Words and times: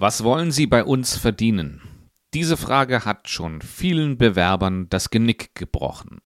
Was 0.00 0.22
wollen 0.22 0.52
Sie 0.52 0.68
bei 0.68 0.84
uns 0.84 1.16
verdienen? 1.16 1.80
Diese 2.32 2.56
Frage 2.56 3.04
hat 3.04 3.28
schon 3.28 3.60
vielen 3.60 4.16
Bewerbern 4.16 4.88
das 4.90 5.10
Genick 5.10 5.56
gebrochen. 5.56 6.20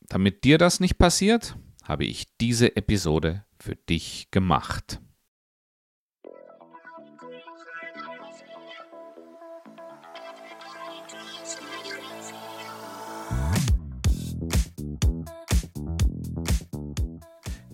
Damit 0.00 0.42
dir 0.42 0.58
das 0.58 0.80
nicht 0.80 0.98
passiert, 0.98 1.56
habe 1.84 2.04
ich 2.04 2.26
diese 2.40 2.74
Episode 2.74 3.44
für 3.60 3.76
dich 3.76 4.32
gemacht. 4.32 5.00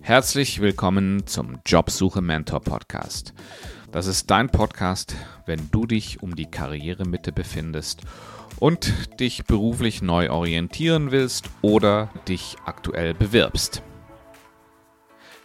Herzlich 0.01 0.61
willkommen 0.61 1.25
zum 1.25 1.61
Jobsuche 1.65 2.21
Mentor 2.21 2.61
Podcast. 2.61 3.33
Das 3.95 4.07
ist 4.07 4.29
dein 4.29 4.49
Podcast, 4.49 5.15
wenn 5.45 5.71
du 5.71 5.85
dich 5.85 6.21
um 6.21 6.35
die 6.35 6.51
Karrieremitte 6.51 7.31
befindest 7.31 8.01
und 8.59 9.21
dich 9.21 9.45
beruflich 9.45 10.01
neu 10.01 10.31
orientieren 10.31 11.11
willst 11.11 11.49
oder 11.61 12.09
dich 12.27 12.57
aktuell 12.65 13.13
bewirbst. 13.13 13.83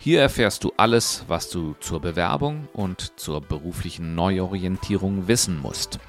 Hier 0.01 0.21
erfährst 0.21 0.65
du 0.65 0.73
alles, 0.77 1.27
was 1.29 1.49
du 1.49 1.77
zur 1.79 2.01
Bewerbung 2.01 2.67
und 2.73 3.13
zur 3.21 3.41
beruflichen 3.41 4.17
Neuorientierung 4.17 5.29
wissen 5.29 5.57
musst. 5.57 6.01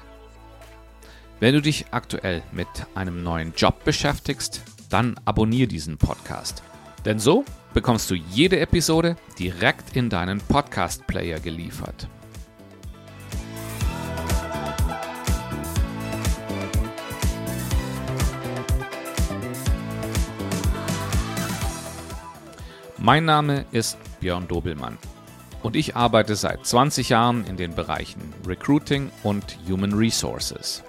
Wenn 1.38 1.54
du 1.54 1.62
dich 1.62 1.86
aktuell 1.92 2.42
mit 2.50 2.66
einem 2.96 3.22
neuen 3.22 3.52
Job 3.56 3.84
beschäftigst, 3.84 4.62
dann 4.90 5.14
abonniere 5.24 5.68
diesen 5.68 5.96
Podcast. 5.96 6.64
Denn 7.04 7.20
so 7.20 7.44
bekommst 7.72 8.10
du 8.10 8.16
jede 8.16 8.58
Episode 8.58 9.14
direkt 9.38 9.96
in 9.96 10.10
deinen 10.10 10.40
Podcast-Player 10.40 11.38
geliefert. 11.38 12.08
Mein 23.04 23.24
Name 23.24 23.66
ist 23.72 23.98
Björn 24.20 24.46
Dobelmann 24.46 24.96
und 25.64 25.74
ich 25.74 25.96
arbeite 25.96 26.36
seit 26.36 26.64
20 26.64 27.08
Jahren 27.08 27.44
in 27.46 27.56
den 27.56 27.74
Bereichen 27.74 28.32
Recruiting 28.46 29.10
und 29.24 29.58
Human 29.68 29.92
Resources. 29.92 30.84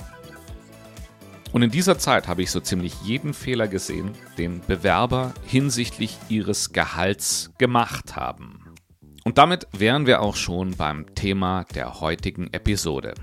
Und 1.53 1.63
in 1.63 1.71
dieser 1.71 1.97
Zeit 1.97 2.27
habe 2.27 2.43
ich 2.43 2.51
so 2.51 2.59
ziemlich 2.59 2.93
jeden 3.01 3.33
Fehler 3.33 3.67
gesehen, 3.67 4.11
den 4.37 4.61
Bewerber 4.61 5.33
hinsichtlich 5.47 6.19
ihres 6.29 6.71
Gehalts 6.71 7.49
gemacht 7.57 8.15
haben. 8.15 8.75
Und 9.23 9.39
damit 9.39 9.65
wären 9.71 10.05
wir 10.05 10.21
auch 10.21 10.35
schon 10.35 10.77
beim 10.77 11.15
Thema 11.15 11.65
der 11.73 11.99
heutigen 11.99 12.53
Episode. 12.53 13.15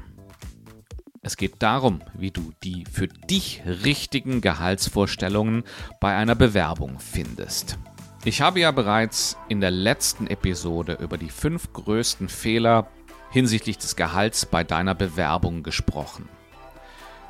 Es 1.22 1.36
geht 1.36 1.62
darum, 1.62 2.00
wie 2.14 2.32
du 2.32 2.50
die 2.64 2.86
für 2.90 3.06
dich 3.06 3.62
richtigen 3.64 4.40
Gehaltsvorstellungen 4.40 5.62
bei 6.00 6.16
einer 6.16 6.34
Bewerbung 6.34 6.98
findest. 6.98 7.78
Ich 8.22 8.42
habe 8.42 8.60
ja 8.60 8.70
bereits 8.70 9.38
in 9.48 9.62
der 9.62 9.70
letzten 9.70 10.26
Episode 10.26 10.98
über 11.00 11.16
die 11.16 11.30
fünf 11.30 11.72
größten 11.72 12.28
Fehler 12.28 12.86
hinsichtlich 13.30 13.78
des 13.78 13.96
Gehalts 13.96 14.44
bei 14.44 14.62
deiner 14.62 14.94
Bewerbung 14.94 15.62
gesprochen. 15.62 16.28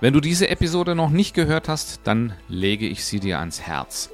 Wenn 0.00 0.14
du 0.14 0.20
diese 0.20 0.48
Episode 0.48 0.96
noch 0.96 1.11
nicht 1.11 1.33
gehört 1.33 1.68
hast, 1.68 2.00
dann 2.05 2.33
lege 2.48 2.88
ich 2.88 3.05
sie 3.05 3.20
dir 3.20 3.38
ans 3.38 3.61
Herz. 3.61 4.11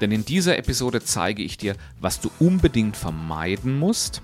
Denn 0.00 0.12
in 0.12 0.24
dieser 0.24 0.56
Episode 0.56 1.02
zeige 1.02 1.42
ich 1.42 1.56
dir, 1.56 1.74
was 2.00 2.20
du 2.20 2.30
unbedingt 2.38 2.96
vermeiden 2.96 3.76
musst 3.76 4.22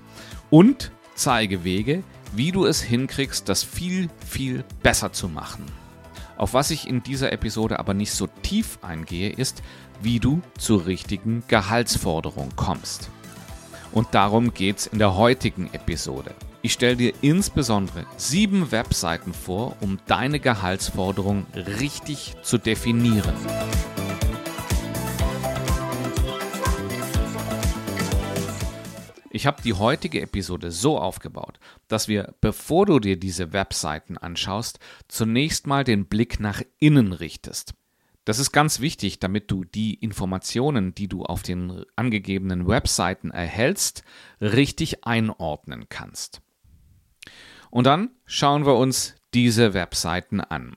und 0.49 0.91
zeige 1.13 1.65
Wege, 1.65 2.03
wie 2.33 2.53
du 2.53 2.65
es 2.65 2.81
hinkriegst, 2.81 3.49
das 3.49 3.65
viel, 3.65 4.09
viel 4.25 4.63
besser 4.81 5.11
zu 5.11 5.27
machen. 5.27 5.65
Auf 6.37 6.53
was 6.53 6.71
ich 6.71 6.87
in 6.87 7.01
dieser 7.03 7.31
Episode 7.31 7.79
aber 7.79 7.93
nicht 7.93 8.11
so 8.11 8.27
tief 8.27 8.79
eingehe, 8.81 9.29
ist, 9.29 9.61
wie 10.01 10.19
du 10.19 10.41
zur 10.57 10.85
richtigen 10.85 11.43
Gehaltsforderung 11.47 12.49
kommst. 12.55 13.09
Und 13.91 14.13
darum 14.13 14.53
geht 14.53 14.79
es 14.79 14.87
in 14.87 14.99
der 14.99 15.15
heutigen 15.15 15.69
Episode. 15.73 16.35
Ich 16.61 16.73
stelle 16.73 16.95
dir 16.95 17.13
insbesondere 17.21 18.05
sieben 18.17 18.71
Webseiten 18.71 19.33
vor, 19.33 19.77
um 19.81 19.99
deine 20.07 20.39
Gehaltsforderung 20.39 21.45
richtig 21.55 22.35
zu 22.41 22.57
definieren. 22.57 23.35
Ich 29.29 29.45
habe 29.45 29.61
die 29.61 29.73
heutige 29.73 30.21
Episode 30.21 30.71
so 30.71 30.97
aufgebaut, 30.97 31.59
dass 31.87 32.07
wir, 32.07 32.33
bevor 32.41 32.85
du 32.85 32.99
dir 32.99 33.19
diese 33.19 33.53
Webseiten 33.53 34.17
anschaust, 34.17 34.79
zunächst 35.07 35.67
mal 35.67 35.83
den 35.83 36.05
Blick 36.07 36.39
nach 36.39 36.61
innen 36.79 37.11
richtest. 37.11 37.75
Das 38.25 38.39
ist 38.39 38.51
ganz 38.51 38.79
wichtig, 38.79 39.19
damit 39.19 39.51
du 39.51 39.63
die 39.63 39.93
Informationen, 39.93 40.95
die 40.95 41.07
du 41.07 41.23
auf 41.23 41.43
den 41.43 41.85
angegebenen 41.95 42.67
Webseiten 42.67 43.29
erhältst, 43.29 44.03
richtig 44.41 45.05
einordnen 45.05 45.85
kannst. 45.89 46.41
Und 47.69 47.85
dann 47.85 48.09
schauen 48.25 48.65
wir 48.65 48.75
uns 48.75 49.15
diese 49.33 49.73
Webseiten 49.73 50.41
an. 50.41 50.75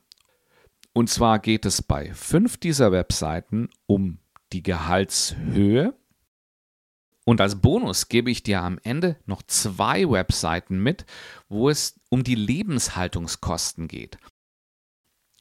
Und 0.92 1.08
zwar 1.08 1.38
geht 1.38 1.64
es 1.64 1.80
bei 1.80 2.12
fünf 2.12 2.58
dieser 2.58 2.92
Webseiten 2.92 3.70
um 3.86 4.18
die 4.52 4.62
Gehaltshöhe. 4.62 5.94
Und 7.24 7.40
als 7.40 7.60
Bonus 7.60 8.08
gebe 8.08 8.30
ich 8.30 8.42
dir 8.42 8.62
am 8.62 8.78
Ende 8.82 9.16
noch 9.24 9.42
zwei 9.42 10.10
Webseiten 10.10 10.82
mit, 10.82 11.06
wo 11.48 11.68
es 11.68 12.00
um 12.08 12.24
die 12.24 12.34
Lebenshaltungskosten 12.34 13.86
geht. 13.86 14.18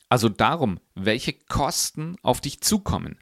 Also 0.09 0.29
darum, 0.29 0.79
welche 0.95 1.33
Kosten 1.33 2.15
auf 2.21 2.39
dich 2.39 2.61
zukommen. 2.61 3.17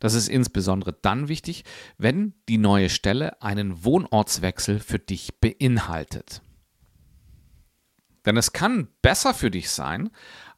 Das 0.00 0.14
ist 0.14 0.28
insbesondere 0.28 0.92
dann 0.92 1.28
wichtig, 1.28 1.64
wenn 1.96 2.34
die 2.48 2.58
neue 2.58 2.90
Stelle 2.90 3.40
einen 3.40 3.84
Wohnortswechsel 3.84 4.80
für 4.80 4.98
dich 4.98 5.40
beinhaltet. 5.40 6.42
Denn 8.26 8.36
es 8.36 8.52
kann 8.52 8.88
besser 9.02 9.32
für 9.32 9.50
dich 9.50 9.70
sein, 9.70 10.10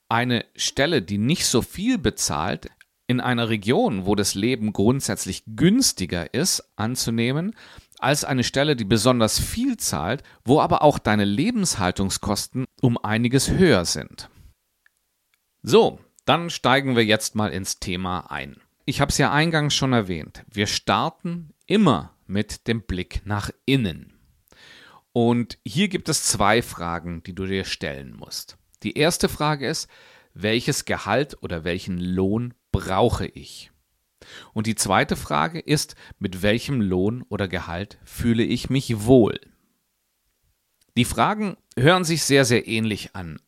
eine 0.09 0.45
Stelle, 0.57 1.03
die 1.03 1.19
nicht 1.19 1.47
so 1.47 1.63
viel 1.63 1.99
bezahlt, 1.99 2.69
in 3.07 3.21
einer 3.21 3.49
Region, 3.49 4.05
wo 4.05 4.15
das 4.15 4.35
Leben 4.35 4.73
grundsätzlich 4.73 5.43
günstiger 5.47 6.35
ist, 6.35 6.73
anzunehmen, 6.77 7.55
als 7.99 8.25
eine 8.25 8.45
Stelle, 8.45 8.77
die 8.77 8.85
besonders 8.85 9.39
viel 9.39 9.77
zahlt, 9.77 10.23
wo 10.45 10.61
aber 10.61 10.83
auch 10.83 10.99
deine 10.99 11.25
Lebenshaltungskosten 11.25 12.67
um 12.81 12.99
einiges 12.99 13.51
höher 13.51 13.85
sind. 13.85 14.29
So, 15.63 15.99
dann 16.25 16.51
steigen 16.51 16.95
wir 16.95 17.05
jetzt 17.05 17.35
mal 17.35 17.53
ins 17.53 17.81
Thema 17.81 18.31
ein. 18.31 18.61
Ich 18.85 19.01
habe 19.01 19.11
es 19.11 19.19
ja 19.19 19.33
eingangs 19.33 19.75
schon 19.75 19.93
erwähnt. 19.93 20.45
Wir 20.51 20.67
starten 20.67 21.53
immer 21.67 22.15
mit 22.27 22.69
dem 22.69 22.83
Blick 22.83 23.23
nach 23.25 23.51
innen. 23.67 24.15
Und 25.13 25.59
hier 25.65 25.89
gibt 25.89 26.09
es 26.09 26.25
zwei 26.25 26.63
Fragen, 26.63 27.23
die 27.23 27.35
du 27.35 27.47
dir 27.47 27.65
stellen 27.65 28.15
musst. 28.17 28.57
Die 28.83 28.97
erste 28.97 29.29
Frage 29.29 29.67
ist, 29.67 29.89
welches 30.33 30.85
Gehalt 30.85 31.43
oder 31.43 31.65
welchen 31.65 31.99
Lohn 31.99 32.55
brauche 32.71 33.27
ich? 33.27 33.73
Und 34.53 34.67
die 34.67 34.75
zweite 34.75 35.17
Frage 35.17 35.59
ist, 35.59 35.97
mit 36.19 36.43
welchem 36.43 36.81
Lohn 36.81 37.23
oder 37.29 37.49
Gehalt 37.49 37.99
fühle 38.05 38.45
ich 38.45 38.71
mich 38.71 39.05
wohl? 39.05 39.41
Die 40.97 41.05
Fragen 41.05 41.57
hören 41.77 42.05
sich 42.05 42.23
sehr, 42.23 42.45
sehr 42.45 42.69
ähnlich 42.69 43.15
an, 43.15 43.41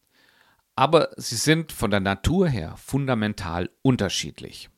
aber 0.81 1.11
sie 1.19 1.37
sind 1.37 1.73
von 1.73 1.91
der 1.91 2.01
Natur 2.01 2.49
her 2.49 2.75
fundamental 2.79 3.69
unterschiedlich. 3.83 4.71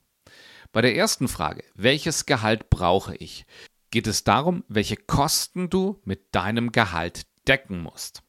Bei 0.73 0.81
der 0.81 0.97
ersten 0.97 1.29
Frage, 1.29 1.63
welches 1.77 2.27
Gehalt 2.27 2.71
brauche 2.71 3.15
ich, 3.15 3.47
geht 3.93 4.09
es 4.09 4.25
darum, 4.25 4.65
welche 4.67 4.97
Kosten 4.97 5.71
du 5.71 6.01
mit 6.05 6.35
deinem 6.35 6.73
Gehalt 6.73 7.27
decken 7.47 7.81
musst. 7.81 8.25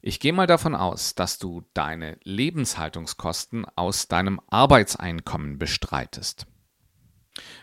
Ich 0.00 0.20
gehe 0.20 0.32
mal 0.32 0.46
davon 0.46 0.74
aus, 0.74 1.14
dass 1.14 1.38
du 1.38 1.66
deine 1.74 2.16
Lebenshaltungskosten 2.22 3.66
aus 3.76 4.08
deinem 4.08 4.40
Arbeitseinkommen 4.46 5.58
bestreitest. 5.58 6.46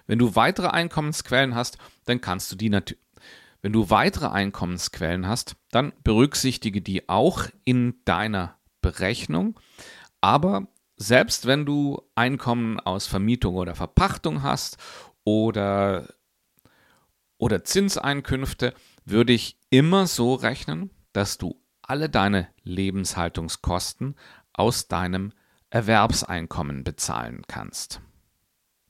Wenn 0.05 0.19
du 0.19 0.35
weitere 0.35 0.67
Einkommensquellen 0.67 1.55
hast, 1.55 1.79
dann 2.05 2.21
kannst 2.21 2.51
du 2.51 2.55
die 2.55 2.69
natürlich 2.69 3.01
wenn 3.63 3.73
du 3.73 3.89
weitere 3.89 4.27
Einkommensquellen 4.27 5.27
hast, 5.27 5.55
dann 5.71 5.91
berücksichtige 6.03 6.81
die 6.81 7.09
auch 7.09 7.47
in 7.65 7.95
deiner 8.05 8.56
Berechnung. 8.81 9.59
Aber 10.21 10.67
selbst 10.97 11.45
wenn 11.45 11.65
du 11.65 12.01
Einkommen 12.15 12.79
aus 12.79 13.07
Vermietung 13.07 13.55
oder 13.55 13.75
Verpachtung 13.75 14.43
hast 14.43 14.77
oder, 15.23 16.13
oder 17.37 17.63
Zinseinkünfte, 17.63 18.73
würde 19.05 19.33
ich 19.33 19.59
immer 19.69 20.07
so 20.07 20.33
rechnen, 20.33 20.89
dass 21.13 21.37
du 21.37 21.61
alle 21.81 22.09
deine 22.09 22.47
Lebenshaltungskosten 22.63 24.15
aus 24.53 24.87
deinem 24.87 25.31
Erwerbseinkommen 25.69 26.83
bezahlen 26.83 27.43
kannst. 27.47 28.01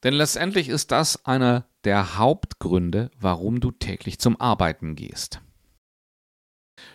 Denn 0.03 0.13
letztendlich 0.13 0.69
ist 0.69 0.91
das 0.91 1.25
einer 1.25 1.67
der 1.83 2.17
Hauptgründe, 2.17 3.11
warum 3.19 3.59
du 3.59 3.71
täglich 3.71 4.19
zum 4.19 4.39
Arbeiten 4.39 4.95
gehst. 4.95 5.41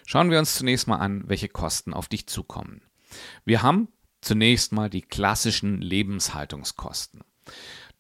Schauen 0.06 0.31
wir 0.31 0.38
uns 0.38 0.55
zunächst 0.56 0.88
mal 0.88 0.96
an, 0.96 1.25
welche 1.26 1.49
Kosten 1.49 1.94
auf 1.94 2.08
dich 2.08 2.26
zukommen. 2.26 2.82
Wir 3.44 3.62
haben 3.62 3.88
zunächst 4.20 4.73
mal 4.73 4.88
die 4.88 5.02
klassischen 5.02 5.81
Lebenshaltungskosten. 5.81 7.20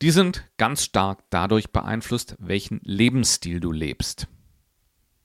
Die 0.00 0.10
sind 0.10 0.48
ganz 0.56 0.84
stark 0.84 1.24
dadurch 1.30 1.70
beeinflusst, 1.70 2.36
welchen 2.38 2.80
Lebensstil 2.82 3.60
du 3.60 3.72
lebst. 3.72 4.26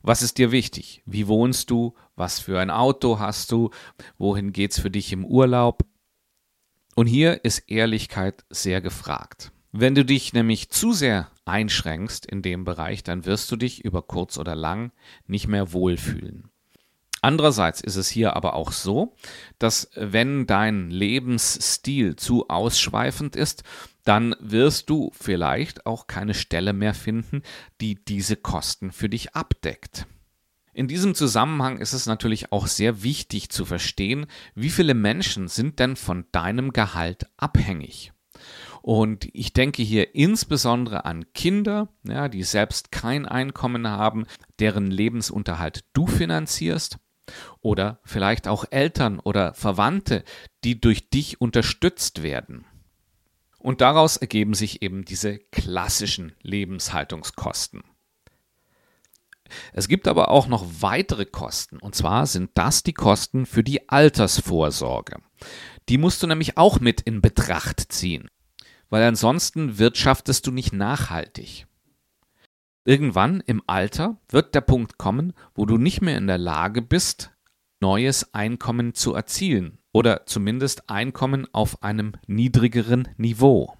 Was 0.02 0.22
ist 0.22 0.38
dir 0.38 0.52
wichtig? 0.52 1.02
Wie 1.06 1.28
wohnst 1.28 1.70
du? 1.70 1.96
Was 2.16 2.40
für 2.40 2.60
ein 2.60 2.70
Auto 2.70 3.20
hast 3.20 3.52
du? 3.52 3.72
Wohin 4.18 4.54
geht's 4.54 4.80
für 4.80 4.92
dich 4.92 5.12
im 5.12 5.26
Urlaub? 5.26 5.84
Und 6.96 7.08
hier 7.08 7.44
ist 7.44 7.70
Ehrlichkeit 7.70 8.46
sehr 8.50 8.82
gefragt. 8.82 9.52
Wenn 9.72 9.96
du 9.96 10.06
dich 10.06 10.34
nämlich 10.34 10.70
zu 10.70 10.94
sehr 10.94 11.30
einschränkst 11.48 12.26
in 12.26 12.42
dem 12.42 12.64
Bereich, 12.64 13.04
dann 13.04 13.26
wirst 13.26 13.52
du 13.52 13.56
dich 13.56 13.84
über 13.84 14.02
kurz 14.02 14.38
oder 14.38 14.56
lang 14.56 14.92
nicht 15.28 15.48
mehr 15.48 15.74
wohlfühlen. 15.74 16.50
Andererseits 17.22 17.82
ist 17.82 17.96
es 17.96 18.08
hier 18.08 18.36
aber 18.36 18.54
auch 18.54 18.72
so, 18.72 19.16
dass 19.58 19.90
wenn 19.96 20.46
dein 20.46 20.92
Lebensstil 20.92 22.16
zu 22.16 22.48
ausschweifend 22.48 23.36
ist, 23.36 23.64
dann 24.04 24.36
wirst 24.40 24.90
du 24.90 25.12
vielleicht 25.14 25.86
auch 25.86 26.08
keine 26.08 26.34
Stelle 26.34 26.74
mehr 26.74 26.94
finden, 26.94 27.42
die 27.82 27.96
diese 27.96 28.38
Kosten 28.38 28.92
für 28.92 29.10
dich 29.10 29.36
abdeckt. 29.36 30.06
In 30.74 30.88
diesem 30.88 31.16
Zusammenhang 31.16 31.80
ist 31.80 31.94
es 31.94 32.06
natürlich 32.06 32.52
auch 32.52 32.68
sehr 32.68 33.02
wichtig 33.02 33.50
zu 33.50 33.66
verstehen, 33.66 34.28
wie 34.54 34.70
viele 34.70 34.94
Menschen 34.94 35.48
sind 35.48 35.80
denn 35.80 35.96
von 35.96 36.26
deinem 36.32 36.72
Gehalt 36.72 37.26
abhängig. 37.36 38.14
Und 38.88 39.28
ich 39.34 39.52
denke 39.52 39.84
hier 39.84 40.16
insbesondere 40.16 41.04
an 41.04 41.26
Kinder, 41.34 41.90
ja, 42.08 42.30
die 42.30 42.44
selbst 42.44 42.90
kein 42.90 43.26
Einkommen 43.26 43.86
haben, 43.86 44.26
deren 44.60 44.90
Lebensunterhalt 44.90 45.84
du 45.92 46.08
finanzierst 46.08 46.98
oder 47.60 48.00
vielleicht 48.06 48.48
auch 48.48 48.64
Eltern 48.72 49.20
oder 49.20 49.54
Verwandte, 49.56 50.24
die 50.64 50.80
durch 50.80 51.10
dich 51.10 51.42
unterstützt 51.42 52.24
werden. 52.24 52.64
Und 53.60 53.82
daraus 53.82 54.16
ergeben 54.16 54.54
sich 54.54 54.82
eben 54.82 55.04
diese 55.04 55.38
klassischen 55.38 56.32
Lebenshaltungskosten. 56.42 57.84
Es 59.74 59.90
gibt 59.90 60.08
aber 60.08 60.32
auch 60.32 60.48
noch 60.48 60.66
weitere 60.80 61.26
Kosten, 61.26 61.80
und 61.80 61.94
zwar 61.94 62.26
sind 62.26 62.52
das 62.54 62.84
die 62.84 62.94
Kosten 62.94 63.46
für 63.48 63.66
die 63.66 63.90
Altersvorsorge. 63.90 65.18
Die 65.90 65.98
musst 65.98 66.24
du 66.24 66.28
nämlich 66.28 66.58
auch 66.58 66.80
mit 66.80 67.02
in 67.02 67.22
Betracht 67.22 67.92
ziehen, 67.92 68.30
weil 68.90 69.04
ansonsten 69.04 69.78
wirtschaftest 69.78 70.48
du 70.48 70.52
nicht 70.52 70.74
nachhaltig. 70.74 71.68
Irgendwann 72.86 73.42
im 73.46 73.62
Alter 73.68 74.18
wird 74.30 74.56
der 74.56 74.62
Punkt 74.62 74.98
kommen, 74.98 75.34
wo 75.54 75.66
du 75.66 75.78
nicht 75.78 76.02
mehr 76.02 76.18
in 76.18 76.28
der 76.28 76.38
Lage 76.38 76.82
bist, 76.82 77.32
neues 77.82 78.34
Einkommen 78.34 78.94
zu 78.94 79.14
erzielen 79.14 79.80
oder 79.92 80.26
zumindest 80.26 80.90
Einkommen 80.90 81.48
auf 81.54 81.84
einem 81.84 82.14
niedrigeren 82.28 83.10
Niveau. 83.18 83.74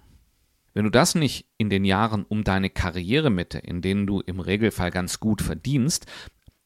Wenn 0.74 0.84
du 0.84 0.90
das 0.90 1.14
nicht 1.14 1.46
in 1.56 1.70
den 1.70 1.84
Jahren 1.84 2.24
um 2.24 2.44
deine 2.44 2.70
Karrieremitte, 2.70 3.58
in 3.58 3.80
denen 3.80 4.06
du 4.06 4.20
im 4.20 4.40
Regelfall 4.40 4.90
ganz 4.90 5.20
gut 5.20 5.42
verdienst, 5.42 6.06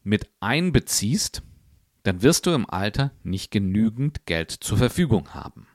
mit 0.02 0.28
einbeziehst, 0.40 1.42
dann 2.02 2.22
wirst 2.22 2.46
du 2.46 2.50
im 2.50 2.68
Alter 2.68 3.12
nicht 3.22 3.50
genügend 3.50 4.26
Geld 4.26 4.50
zur 4.50 4.78
Verfügung 4.78 5.32
haben. 5.34 5.66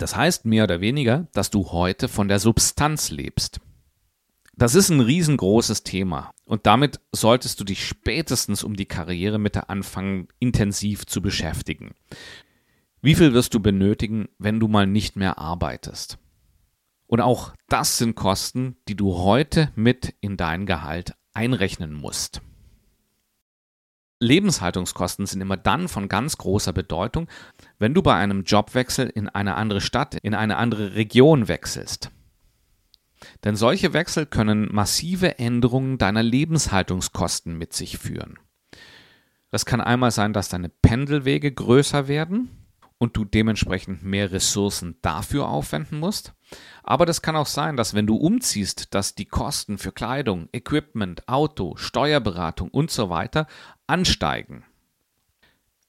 Das 0.00 0.16
heißt 0.16 0.46
mehr 0.46 0.64
oder 0.64 0.80
weniger, 0.80 1.28
dass 1.34 1.50
du 1.50 1.72
heute 1.72 2.08
von 2.08 2.26
der 2.26 2.38
Substanz 2.38 3.10
lebst. 3.10 3.60
Das 4.56 4.74
ist 4.74 4.88
ein 4.88 5.00
riesengroßes 5.00 5.82
Thema 5.82 6.32
und 6.46 6.64
damit 6.64 7.00
solltest 7.12 7.60
du 7.60 7.64
dich 7.64 7.86
spätestens 7.86 8.64
um 8.64 8.76
die 8.76 8.86
Karrieremitte 8.86 9.68
anfangen, 9.68 10.28
intensiv 10.38 11.04
zu 11.04 11.20
beschäftigen. 11.20 11.90
Wie 13.02 13.14
viel 13.14 13.34
wirst 13.34 13.52
du 13.52 13.60
benötigen, 13.60 14.28
wenn 14.38 14.58
du 14.58 14.68
mal 14.68 14.86
nicht 14.86 15.16
mehr 15.16 15.36
arbeitest? 15.36 16.16
Und 17.06 17.20
auch 17.20 17.52
das 17.68 17.98
sind 17.98 18.14
Kosten, 18.14 18.78
die 18.88 18.96
du 18.96 19.18
heute 19.18 19.70
mit 19.74 20.14
in 20.22 20.38
dein 20.38 20.64
Gehalt 20.64 21.14
einrechnen 21.34 21.92
musst. 21.92 22.40
Lebenshaltungskosten 24.20 25.26
sind 25.26 25.40
immer 25.40 25.56
dann 25.56 25.88
von 25.88 26.08
ganz 26.08 26.36
großer 26.36 26.72
Bedeutung, 26.72 27.26
wenn 27.78 27.94
du 27.94 28.02
bei 28.02 28.14
einem 28.14 28.44
Jobwechsel 28.44 29.08
in 29.08 29.28
eine 29.28 29.54
andere 29.56 29.80
Stadt, 29.80 30.14
in 30.14 30.34
eine 30.34 30.58
andere 30.58 30.94
Region 30.94 31.48
wechselst. 31.48 32.10
Denn 33.44 33.56
solche 33.56 33.92
Wechsel 33.92 34.26
können 34.26 34.68
massive 34.72 35.38
Änderungen 35.38 35.98
deiner 35.98 36.22
Lebenshaltungskosten 36.22 37.56
mit 37.56 37.72
sich 37.72 37.98
führen. 37.98 38.38
Das 39.50 39.66
kann 39.66 39.80
einmal 39.80 40.10
sein, 40.10 40.32
dass 40.32 40.48
deine 40.48 40.68
Pendelwege 40.68 41.50
größer 41.50 42.06
werden 42.06 42.59
und 43.00 43.16
du 43.16 43.24
dementsprechend 43.24 44.04
mehr 44.04 44.30
Ressourcen 44.30 44.96
dafür 45.00 45.48
aufwenden 45.48 45.98
musst. 45.98 46.34
Aber 46.82 47.06
das 47.06 47.22
kann 47.22 47.34
auch 47.34 47.46
sein, 47.46 47.76
dass 47.78 47.94
wenn 47.94 48.06
du 48.06 48.16
umziehst, 48.16 48.94
dass 48.94 49.14
die 49.14 49.24
Kosten 49.24 49.78
für 49.78 49.90
Kleidung, 49.90 50.50
Equipment, 50.52 51.26
Auto, 51.26 51.76
Steuerberatung 51.76 52.68
und 52.68 52.90
so 52.90 53.08
weiter 53.08 53.46
ansteigen. 53.86 54.64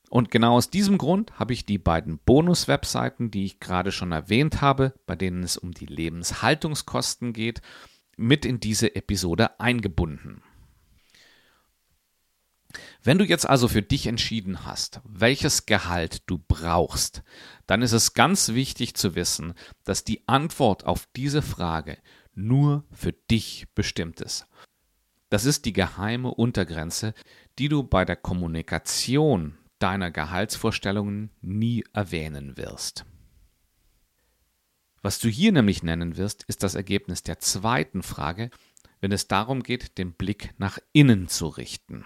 Und 0.10 0.32
genau 0.32 0.56
aus 0.56 0.70
diesem 0.70 0.98
Grund 0.98 1.38
habe 1.38 1.52
ich 1.52 1.66
die 1.66 1.78
beiden 1.78 2.18
Bonus-Webseiten, 2.18 3.30
die 3.30 3.44
ich 3.44 3.60
gerade 3.60 3.92
schon 3.92 4.14
erwähnt 4.14 4.62
habe, 4.62 4.94
bei 5.06 5.16
denen 5.16 5.44
es 5.44 5.58
um 5.58 5.74
die 5.74 5.86
Lebenshaltungskosten 5.86 7.34
geht, 7.34 7.62
mit 8.16 8.46
in 8.46 8.62
diese 8.62 8.96
Episode 8.96 9.60
eingebunden. 9.60 10.44
Wenn 13.04 13.18
du 13.18 13.26
jetzt 13.26 13.48
also 13.48 13.68
für 13.68 13.82
dich 13.82 14.08
entschieden 14.08 14.66
hast, 14.66 15.02
welches 15.04 15.66
Gehalt 15.66 16.24
du 16.28 16.40
brauchst, 16.40 17.24
dann 17.68 17.82
ist 17.82 17.92
es 17.92 18.14
ganz 18.14 18.50
wichtig 18.50 18.96
zu 18.96 19.16
wissen, 19.16 19.54
dass 19.84 20.04
die 20.04 20.28
Antwort 20.28 20.86
auf 20.86 21.08
diese 21.16 21.42
Frage 21.42 21.98
nur 22.34 22.86
für 22.92 23.14
dich 23.14 23.68
bestimmt 23.76 24.22
ist. 24.22 24.48
Das 25.30 25.46
ist 25.46 25.66
die 25.66 25.74
geheime 25.74 26.34
Untergrenze, 26.34 27.14
die 27.58 27.70
du 27.70 27.84
bei 27.84 28.06
der 28.06 28.18
Kommunikation 28.18 29.58
deiner 29.80 30.12
Gehaltsvorstellungen 30.12 31.32
nie 31.42 31.84
erwähnen 31.94 32.58
wirst. 32.58 33.06
Was 35.02 35.20
du 35.20 35.30
hier 35.30 35.52
nämlich 35.52 35.82
nennen 35.82 36.18
wirst, 36.18 36.44
ist 36.44 36.64
das 36.64 36.76
Ergebnis 36.76 37.24
der 37.24 37.40
zweiten 37.40 38.04
Frage, 38.04 38.52
wenn 39.00 39.12
es 39.12 39.28
darum 39.28 39.64
geht, 39.64 39.98
den 39.98 40.14
Blick 40.14 40.54
nach 40.58 40.78
innen 40.94 41.28
zu 41.28 41.48
richten. 41.48 42.06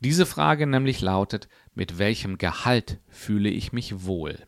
Diese 0.00 0.24
Frage 0.24 0.66
nämlich 0.66 1.02
lautet, 1.02 1.48
mit 1.74 1.98
welchem 1.98 2.38
Gehalt 2.38 2.98
fühle 3.08 3.50
ich 3.50 3.72
mich 3.72 4.04
wohl? 4.04 4.38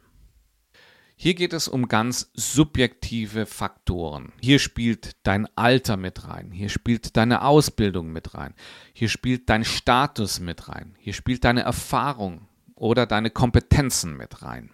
Hier 1.15 1.35
geht 1.35 1.53
es 1.53 1.69
um 1.69 1.89
ganz 1.89 2.31
subjektive 2.33 3.45
Faktoren. 3.47 4.33
Hier 4.41 4.59
spielt 4.59 5.13
dein 5.23 5.47
Alter 5.55 5.99
mit 5.99 6.27
rein, 6.27 6.51
hier 6.51 6.71
spielt 6.71 7.17
deine 7.17 7.43
Ausbildung 7.43 8.11
mit 8.13 8.35
rein, 8.35 8.55
hier 8.95 9.11
spielt 9.11 9.49
dein 9.51 9.65
Status 9.65 10.41
mit 10.41 10.69
rein, 10.69 10.97
hier 10.99 11.13
spielt 11.13 11.45
deine 11.45 11.63
Erfahrung 11.63 12.49
oder 12.75 13.07
deine 13.07 13.31
Kompetenzen 13.31 14.17
mit 14.17 14.43
rein. 14.43 14.73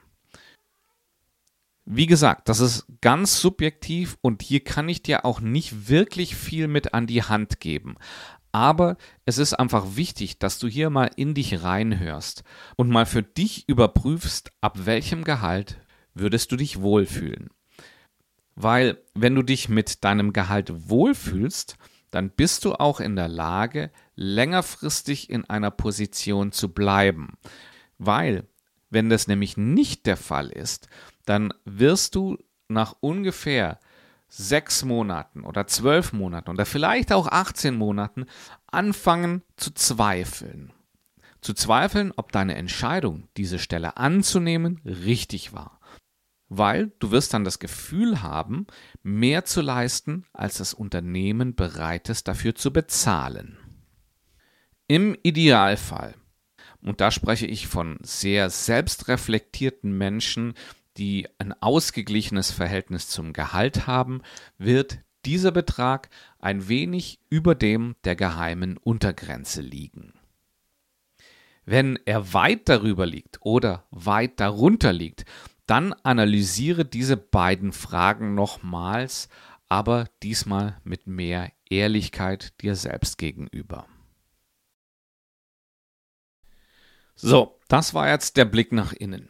Wie 1.85 2.07
gesagt, 2.07 2.49
das 2.49 2.61
ist 2.61 2.87
ganz 3.01 3.41
subjektiv 3.41 4.19
und 4.21 4.43
hier 4.43 4.63
kann 4.63 4.89
ich 4.89 5.03
dir 5.03 5.25
auch 5.25 5.41
nicht 5.41 5.89
wirklich 5.89 6.37
viel 6.37 6.69
mit 6.69 6.95
an 6.95 7.07
die 7.07 7.23
Hand 7.23 7.61
geben. 7.61 7.97
Aber 8.59 8.97
es 9.25 9.39
ist 9.39 9.55
einfach 9.55 9.95
wichtig, 9.95 10.41
dass 10.41 10.59
du 10.59 10.67
hier 10.67 10.91
mal 10.91 11.09
in 11.15 11.33
dich 11.33 11.63
reinhörst 11.63 12.43
und 12.75 12.91
mal 12.91 13.07
für 13.07 13.23
dich 13.23 13.69
überprüfst, 13.69 14.51
ab 14.61 14.85
welchem 14.85 15.23
Gehalt 15.23 15.79
würdest 16.13 16.51
du 16.51 16.57
dich 16.57 16.81
wohlfühlen. 16.81 17.51
Weil 18.57 19.01
wenn 19.15 19.37
du 19.37 19.43
dich 19.45 19.69
mit 19.69 20.03
deinem 20.03 20.33
Gehalt 20.33 20.73
wohlfühlst, 20.91 21.77
dann 22.11 22.31
bist 22.31 22.65
du 22.65 22.75
auch 22.75 22.99
in 22.99 23.15
der 23.15 23.29
Lage, 23.29 23.93
längerfristig 24.17 25.31
in 25.31 25.45
einer 25.45 25.71
Position 25.71 26.51
zu 26.51 26.75
bleiben. 26.75 27.35
Weil, 27.99 28.49
wenn 28.91 29.09
das 29.09 29.29
nämlich 29.29 29.57
nicht 29.57 30.05
der 30.05 30.17
Fall 30.17 30.49
ist, 30.49 30.89
dann 31.27 31.55
wirst 31.65 32.17
du 32.17 32.37
nach 32.67 32.97
ungefähr 32.99 33.79
sechs 34.29 34.85
Monaten 34.85 35.45
oder 35.45 35.67
zwölf 35.67 36.13
Monaten 36.13 36.51
oder 36.51 36.67
vielleicht 36.67 37.13
auch 37.13 37.27
18 37.27 37.75
Monaten 37.75 38.27
anfangen 38.67 39.43
zu 39.57 39.73
zweifeln. 39.73 40.73
Zu 41.41 41.55
zweifeln, 41.55 42.13
ob 42.17 42.33
deine 42.33 42.57
Entscheidung, 42.57 43.29
diese 43.37 43.59
Stelle 43.59 43.97
anzunehmen, 43.97 44.81
richtig 44.85 45.53
war 45.53 45.79
weil 46.49 46.93
du 46.99 47.11
wirst 47.11 47.35
dann 47.35 47.45
das 47.45 47.59
Gefühl 47.59 48.23
haben, 48.23 48.67
mehr 49.03 49.45
zu 49.45 49.61
leisten, 49.61 50.25
als 50.33 50.59
das 50.59 50.75
Unternehmen 50.75 51.55
bereit 51.55 52.09
ist 52.09 52.29
dafür 52.29 52.55
zu 52.55 52.73
bezahlen. 52.73 53.59
Im 54.87 55.17
Idealfall, 55.23 56.15
und 56.81 57.01
da 57.01 57.11
spreche 57.11 57.47
ich 57.47 57.67
von 57.67 57.99
sehr 58.03 58.49
selbstreflektierten 58.49 59.93
Menschen, 59.93 60.55
die 60.99 61.29
ein 61.39 61.53
ausgeglichenes 61.55 62.51
Verhältnis 62.51 63.09
zum 63.09 63.33
Gehalt 63.33 63.87
haben, 63.87 64.23
wird 64.59 64.99
dieser 65.25 65.53
Betrag 65.53 66.11
ein 66.39 66.69
wenig 66.69 67.21
über 67.31 67.55
dem 67.55 67.97
der 68.05 68.17
geheimen 68.17 68.77
Untergrenze 68.77 69.63
liegen. 69.63 70.15
Wenn 71.65 71.99
er 72.07 72.33
weit 72.33 72.69
darüber 72.69 73.07
liegt 73.07 73.39
oder 73.43 73.87
weit 73.91 74.41
darunter 74.41 74.93
liegt, 74.93 75.25
dann 75.67 75.93
analysiere 75.93 76.85
diese 76.87 77.17
beiden 77.17 77.73
Fragen 77.73 78.35
nochmals, 78.35 79.29
aber 79.69 80.07
diesmal 80.23 80.81
mit 80.83 81.07
mehr 81.07 81.53
Ehrlichkeit 81.69 82.59
dir 82.63 82.75
selbst 82.75 83.19
gegenüber. 83.19 83.87
So, 87.15 87.59
das 87.69 87.93
war 87.93 88.09
jetzt 88.09 88.37
der 88.39 88.47
Blick 88.47 88.73
nach 88.73 88.95
innen. 88.95 89.29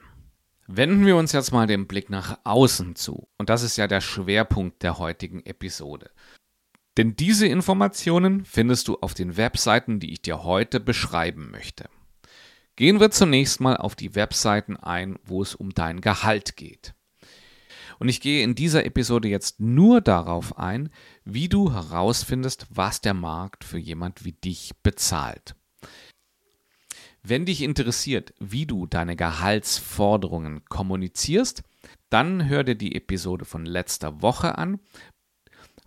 Wenden 0.70 1.06
wir 1.06 1.16
uns 1.16 1.32
jetzt 1.32 1.50
mal 1.50 1.66
den 1.66 1.86
Blick 1.86 2.10
nach 2.10 2.40
außen 2.44 2.94
zu. 2.94 3.26
Und 3.38 3.48
das 3.48 3.62
ist 3.62 3.78
ja 3.78 3.86
der 3.86 4.02
Schwerpunkt 4.02 4.82
der 4.82 4.98
heutigen 4.98 5.42
Episode. 5.46 6.10
Denn 6.98 7.16
diese 7.16 7.46
Informationen 7.46 8.44
findest 8.44 8.86
du 8.86 8.98
auf 8.98 9.14
den 9.14 9.38
Webseiten, 9.38 9.98
die 9.98 10.12
ich 10.12 10.20
dir 10.20 10.44
heute 10.44 10.78
beschreiben 10.78 11.50
möchte. 11.50 11.88
Gehen 12.76 13.00
wir 13.00 13.10
zunächst 13.10 13.62
mal 13.62 13.78
auf 13.78 13.96
die 13.96 14.14
Webseiten 14.14 14.76
ein, 14.76 15.18
wo 15.24 15.40
es 15.40 15.54
um 15.54 15.72
dein 15.72 16.02
Gehalt 16.02 16.54
geht. 16.56 16.92
Und 17.98 18.10
ich 18.10 18.20
gehe 18.20 18.44
in 18.44 18.54
dieser 18.54 18.84
Episode 18.84 19.28
jetzt 19.28 19.60
nur 19.60 20.02
darauf 20.02 20.58
ein, 20.58 20.90
wie 21.24 21.48
du 21.48 21.72
herausfindest, 21.72 22.66
was 22.68 23.00
der 23.00 23.14
Markt 23.14 23.64
für 23.64 23.78
jemand 23.78 24.26
wie 24.26 24.32
dich 24.32 24.72
bezahlt. 24.82 25.56
Wenn 27.28 27.44
dich 27.44 27.60
interessiert, 27.60 28.32
wie 28.38 28.64
du 28.64 28.86
deine 28.86 29.14
Gehaltsforderungen 29.14 30.64
kommunizierst, 30.64 31.62
dann 32.08 32.48
hör 32.48 32.64
dir 32.64 32.74
die 32.74 32.94
Episode 32.94 33.44
von 33.44 33.66
letzter 33.66 34.22
Woche 34.22 34.56
an, 34.56 34.80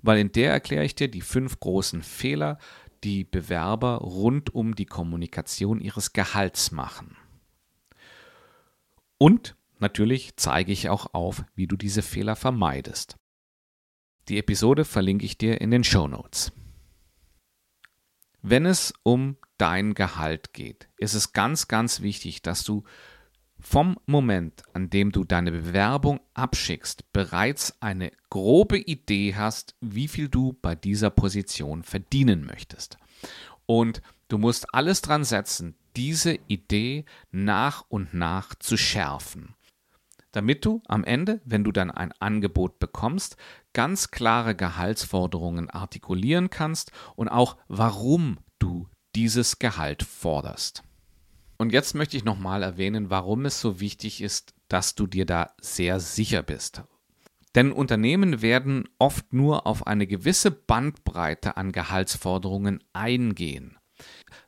weil 0.03 0.19
in 0.19 0.31
der 0.31 0.51
erkläre 0.51 0.86
ich 0.86 0.93
dir 0.93 1.07
die 1.07 1.21
fünf 1.21 1.60
großen 1.60 2.03
Fehler, 2.03 2.60
die 3.03 3.24
Bewerber 3.24 3.98
rund 3.98 4.53
um 4.53 4.75
die 4.75 4.86
Kommunikation 4.86 5.81
ihres 5.81 6.13
Gehalts 6.13 6.71
machen. 6.71 7.17
Und 9.17 9.55
natürlich 9.79 10.36
zeige 10.36 10.71
ich 10.71 10.89
auch 10.89 11.15
auf, 11.15 11.43
wie 11.55 11.65
du 11.65 11.75
diese 11.75 12.03
Fehler 12.03 12.36
vermeidest. 12.36 13.15
Die 14.29 14.38
Episode 14.38 14.86
verlinke 14.86 15.25
ich 15.25 15.39
dir 15.39 15.60
in 15.60 15.71
den 15.71 15.83
Show 15.83 16.07
Notes. 16.07 16.51
Wenn 18.43 18.67
es 18.67 18.93
um 19.01 19.38
dein 19.62 19.94
Gehalt 19.94 20.53
geht, 20.53 20.89
ist 20.98 21.13
es 21.13 21.34
ganz, 21.34 21.68
ganz 21.68 22.01
wichtig, 22.01 22.41
dass 22.41 22.63
du 22.63 22.84
vom 23.60 24.00
Moment, 24.08 24.63
an 24.74 24.89
dem 24.89 25.12
du 25.12 25.24
deine 25.24 25.51
Bewerbung 25.51 26.20
abschickst, 26.34 27.13
bereits 27.13 27.80
eine 27.80 28.12
grobe 28.32 28.80
Idee 28.80 29.36
hast, 29.36 29.75
wie 29.80 30.08
viel 30.08 30.30
du 30.30 30.58
bei 30.63 30.74
dieser 30.74 31.12
Position 31.12 31.84
verdienen 31.84 32.44
möchtest. 32.44 32.98
Und 33.68 34.01
du 34.30 34.39
musst 34.39 34.74
alles 34.74 35.03
dran 35.03 35.24
setzen, 35.24 35.75
diese 35.96 36.39
Idee 36.48 37.06
nach 37.30 37.86
und 37.88 38.15
nach 38.15 38.56
zu 38.56 38.77
schärfen. 38.77 39.53
Damit 40.32 40.65
du 40.65 40.82
am 40.88 41.03
Ende, 41.03 41.39
wenn 41.46 41.63
du 41.63 41.72
dann 41.72 41.91
ein 41.91 42.13
Angebot 42.20 42.80
bekommst, 42.80 43.38
ganz 43.74 44.10
klare 44.10 44.56
Gehaltsforderungen 44.56 45.70
artikulieren 45.70 46.50
kannst 46.50 46.91
und 47.15 47.27
auch 47.27 47.58
warum 47.68 48.39
du 48.58 48.88
dieses 49.15 49.60
Gehalt 49.60 50.03
forderst. 50.03 50.84
Und 51.58 51.74
jetzt 51.74 51.94
möchte 51.94 52.18
ich 52.18 52.24
nochmal 52.24 52.63
erwähnen, 52.63 53.10
warum 53.10 53.46
es 53.46 53.62
so 53.62 53.80
wichtig 53.80 54.22
ist, 54.22 54.53
dass 54.68 54.96
du 54.96 55.06
dir 55.06 55.25
da 55.25 55.53
sehr 55.62 56.00
sicher 56.00 56.41
bist. 56.41 56.84
Denn 57.56 57.72
Unternehmen 57.72 58.41
werden 58.41 58.88
oft 58.98 59.34
nur 59.34 59.68
auf 59.68 59.86
eine 59.86 60.08
gewisse 60.08 60.51
Bandbreite 60.51 61.58
an 61.58 61.72
Gehaltsforderungen 61.72 62.82
eingehen. 62.94 63.77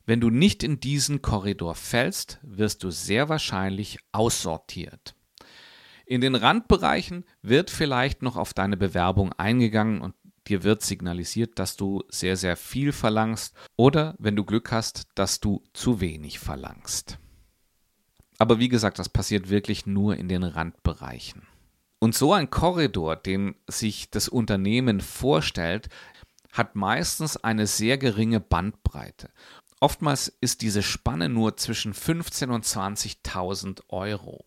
Wenn 0.05 0.21
du 0.21 0.29
nicht 0.29 0.63
in 0.63 0.79
diesen 0.79 1.21
Korridor 1.21 1.75
fällst, 1.75 2.39
wirst 2.41 2.83
du 2.83 2.89
sehr 2.89 3.29
wahrscheinlich 3.29 3.99
aussortiert. 4.11 5.15
In 6.05 6.21
den 6.21 6.35
Randbereichen 6.35 7.25
wird 7.41 7.69
vielleicht 7.69 8.21
noch 8.21 8.35
auf 8.35 8.53
deine 8.53 8.77
Bewerbung 8.77 9.33
eingegangen 9.33 10.01
und 10.01 10.15
dir 10.47 10.63
wird 10.63 10.81
signalisiert, 10.81 11.59
dass 11.59 11.75
du 11.75 12.03
sehr, 12.09 12.37
sehr 12.37 12.57
viel 12.57 12.91
verlangst 12.91 13.55
oder, 13.75 14.15
wenn 14.19 14.35
du 14.35 14.43
Glück 14.43 14.71
hast, 14.71 15.03
dass 15.15 15.39
du 15.39 15.63
zu 15.73 15.99
wenig 15.99 16.39
verlangst. 16.39 17.17
Aber 18.37 18.59
wie 18.59 18.69
gesagt, 18.69 18.99
das 18.99 19.09
passiert 19.09 19.49
wirklich 19.49 19.85
nur 19.85 20.17
in 20.17 20.27
den 20.27 20.43
Randbereichen. 20.43 21.47
Und 21.99 22.15
so 22.15 22.33
ein 22.33 22.49
Korridor, 22.49 23.15
den 23.15 23.55
sich 23.67 24.09
das 24.09 24.27
Unternehmen 24.27 24.99
vorstellt, 24.99 25.87
hat 26.51 26.75
meistens 26.75 27.37
eine 27.37 27.67
sehr 27.67 27.97
geringe 27.97 28.39
Bandbreite. 28.39 29.29
Oftmals 29.79 30.27
ist 30.39 30.61
diese 30.61 30.83
Spanne 30.83 31.29
nur 31.29 31.57
zwischen 31.57 31.93
15.000 31.93 32.49
und 32.53 32.65
20.000 32.65 33.81
Euro. 33.89 34.45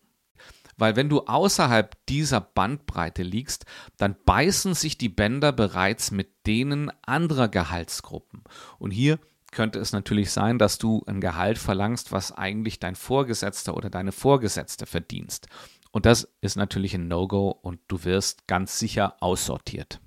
Weil 0.77 0.95
wenn 0.95 1.09
du 1.09 1.21
außerhalb 1.21 1.95
dieser 2.07 2.39
Bandbreite 2.39 3.23
liegst, 3.23 3.65
dann 3.97 4.15
beißen 4.25 4.75
sich 4.75 4.97
die 4.97 5.09
Bänder 5.09 5.51
bereits 5.51 6.11
mit 6.11 6.45
denen 6.45 6.91
anderer 7.01 7.49
Gehaltsgruppen. 7.49 8.43
Und 8.77 8.91
hier 8.91 9.19
könnte 9.51 9.79
es 9.79 9.91
natürlich 9.91 10.31
sein, 10.31 10.59
dass 10.59 10.77
du 10.77 11.03
ein 11.07 11.19
Gehalt 11.19 11.57
verlangst, 11.57 12.11
was 12.11 12.31
eigentlich 12.31 12.79
dein 12.79 12.95
Vorgesetzter 12.95 13.75
oder 13.75 13.89
deine 13.89 14.11
Vorgesetzte 14.11 14.85
verdienst. 14.85 15.47
Und 15.91 16.05
das 16.05 16.27
ist 16.41 16.57
natürlich 16.57 16.93
ein 16.93 17.07
No-Go 17.07 17.49
und 17.49 17.79
du 17.87 18.03
wirst 18.03 18.47
ganz 18.47 18.77
sicher 18.77 19.15
aussortiert. 19.19 19.99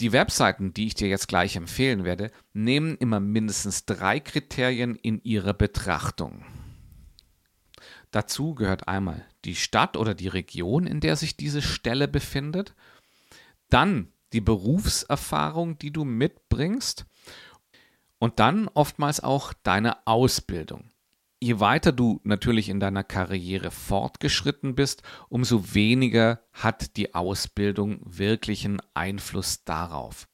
Die 0.00 0.12
Webseiten, 0.12 0.74
die 0.74 0.88
ich 0.88 0.94
dir 0.94 1.08
jetzt 1.08 1.28
gleich 1.28 1.54
empfehlen 1.54 2.02
werde, 2.02 2.32
nehmen 2.52 2.96
immer 2.96 3.20
mindestens 3.20 3.84
drei 3.84 4.18
Kriterien 4.18 4.96
in 4.96 5.22
ihre 5.22 5.54
Betrachtung. 5.54 6.44
Dazu 8.12 8.54
gehört 8.54 8.86
einmal 8.88 9.26
die 9.44 9.56
Stadt 9.56 9.96
oder 9.96 10.14
die 10.14 10.28
Region, 10.28 10.86
in 10.86 11.00
der 11.00 11.16
sich 11.16 11.36
diese 11.36 11.62
Stelle 11.62 12.06
befindet, 12.06 12.74
dann 13.70 14.12
die 14.32 14.42
Berufserfahrung, 14.42 15.78
die 15.78 15.90
du 15.90 16.04
mitbringst 16.04 17.06
und 18.18 18.38
dann 18.38 18.68
oftmals 18.68 19.20
auch 19.20 19.52
deine 19.62 20.06
Ausbildung. 20.06 20.90
Je 21.40 21.58
weiter 21.58 21.90
du 21.90 22.20
natürlich 22.22 22.68
in 22.68 22.78
deiner 22.78 23.02
Karriere 23.02 23.72
fortgeschritten 23.72 24.76
bist, 24.76 25.02
umso 25.28 25.74
weniger 25.74 26.40
hat 26.52 26.96
die 26.96 27.14
Ausbildung 27.14 28.00
wirklichen 28.04 28.80
Einfluss 28.94 29.64
darauf. 29.64 30.28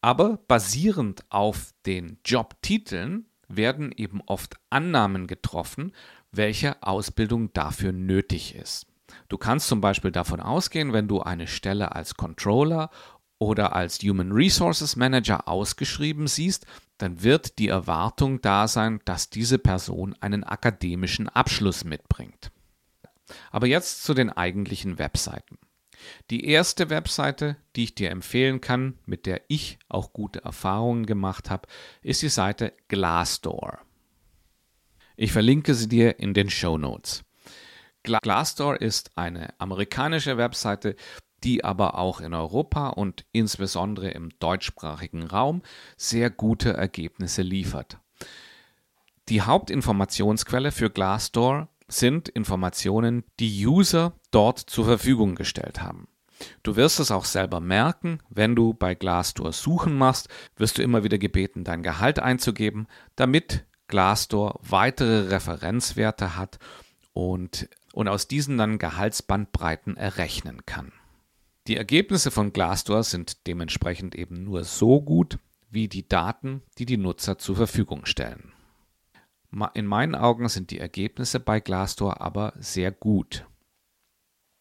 Aber 0.00 0.38
basierend 0.48 1.24
auf 1.28 1.74
den 1.84 2.18
Jobtiteln 2.24 3.26
werden 3.48 3.92
eben 3.92 4.20
oft 4.26 4.56
Annahmen 4.70 5.26
getroffen, 5.26 5.92
welche 6.36 6.82
Ausbildung 6.82 7.52
dafür 7.52 7.92
nötig 7.92 8.54
ist. 8.54 8.86
Du 9.28 9.38
kannst 9.38 9.68
zum 9.68 9.80
Beispiel 9.80 10.12
davon 10.12 10.40
ausgehen, 10.40 10.92
wenn 10.92 11.08
du 11.08 11.20
eine 11.20 11.46
Stelle 11.46 11.94
als 11.94 12.14
Controller 12.14 12.90
oder 13.38 13.74
als 13.74 13.98
Human 14.00 14.32
Resources 14.32 14.96
Manager 14.96 15.48
ausgeschrieben 15.48 16.26
siehst, 16.26 16.66
dann 16.98 17.22
wird 17.22 17.58
die 17.58 17.68
Erwartung 17.68 18.40
da 18.40 18.68
sein, 18.68 19.00
dass 19.04 19.30
diese 19.30 19.58
Person 19.58 20.14
einen 20.20 20.44
akademischen 20.44 21.28
Abschluss 21.28 21.84
mitbringt. 21.84 22.50
Aber 23.50 23.66
jetzt 23.66 24.04
zu 24.04 24.14
den 24.14 24.30
eigentlichen 24.30 24.98
Webseiten. 24.98 25.58
Die 26.30 26.46
erste 26.46 26.90
Webseite, 26.90 27.56
die 27.74 27.84
ich 27.84 27.94
dir 27.94 28.10
empfehlen 28.10 28.60
kann, 28.60 28.98
mit 29.06 29.26
der 29.26 29.42
ich 29.48 29.78
auch 29.88 30.12
gute 30.12 30.44
Erfahrungen 30.44 31.06
gemacht 31.06 31.50
habe, 31.50 31.68
ist 32.02 32.22
die 32.22 32.28
Seite 32.28 32.72
Glassdoor. 32.88 33.85
Ich 35.16 35.32
verlinke 35.32 35.74
sie 35.74 35.88
dir 35.88 36.18
in 36.20 36.34
den 36.34 36.50
Show 36.50 36.76
Notes. 36.76 37.24
Glassdoor 38.02 38.80
ist 38.80 39.10
eine 39.16 39.58
amerikanische 39.58 40.36
Webseite, 40.36 40.94
die 41.42 41.64
aber 41.64 41.98
auch 41.98 42.20
in 42.20 42.34
Europa 42.34 42.88
und 42.90 43.24
insbesondere 43.32 44.10
im 44.10 44.30
deutschsprachigen 44.38 45.24
Raum 45.24 45.62
sehr 45.96 46.30
gute 46.30 46.74
Ergebnisse 46.74 47.42
liefert. 47.42 47.98
Die 49.28 49.42
Hauptinformationsquelle 49.42 50.70
für 50.70 50.90
Glassdoor 50.90 51.68
sind 51.88 52.28
Informationen, 52.28 53.24
die 53.40 53.66
User 53.66 54.12
dort 54.30 54.58
zur 54.58 54.84
Verfügung 54.84 55.34
gestellt 55.34 55.80
haben. 55.82 56.08
Du 56.62 56.76
wirst 56.76 57.00
es 57.00 57.10
auch 57.10 57.24
selber 57.24 57.60
merken, 57.60 58.18
wenn 58.28 58.54
du 58.54 58.74
bei 58.74 58.94
Glassdoor 58.94 59.52
Suchen 59.52 59.96
machst, 59.96 60.28
wirst 60.56 60.78
du 60.78 60.82
immer 60.82 61.02
wieder 61.02 61.18
gebeten, 61.18 61.64
dein 61.64 61.82
Gehalt 61.82 62.18
einzugeben, 62.18 62.86
damit 63.16 63.64
Glassdoor 63.88 64.60
weitere 64.62 65.28
Referenzwerte 65.28 66.36
hat 66.36 66.58
und, 67.12 67.68
und 67.92 68.08
aus 68.08 68.28
diesen 68.28 68.58
dann 68.58 68.78
Gehaltsbandbreiten 68.78 69.96
errechnen 69.96 70.66
kann. 70.66 70.92
Die 71.66 71.76
Ergebnisse 71.76 72.30
von 72.30 72.52
Glassdoor 72.52 73.02
sind 73.02 73.46
dementsprechend 73.46 74.14
eben 74.14 74.44
nur 74.44 74.64
so 74.64 75.00
gut 75.02 75.38
wie 75.70 75.88
die 75.88 76.08
Daten, 76.08 76.62
die 76.78 76.86
die 76.86 76.96
Nutzer 76.96 77.38
zur 77.38 77.56
Verfügung 77.56 78.06
stellen. 78.06 78.52
In 79.74 79.86
meinen 79.86 80.14
Augen 80.14 80.48
sind 80.48 80.70
die 80.70 80.78
Ergebnisse 80.78 81.40
bei 81.40 81.60
Glassdoor 81.60 82.20
aber 82.20 82.52
sehr 82.58 82.92
gut. 82.92 83.46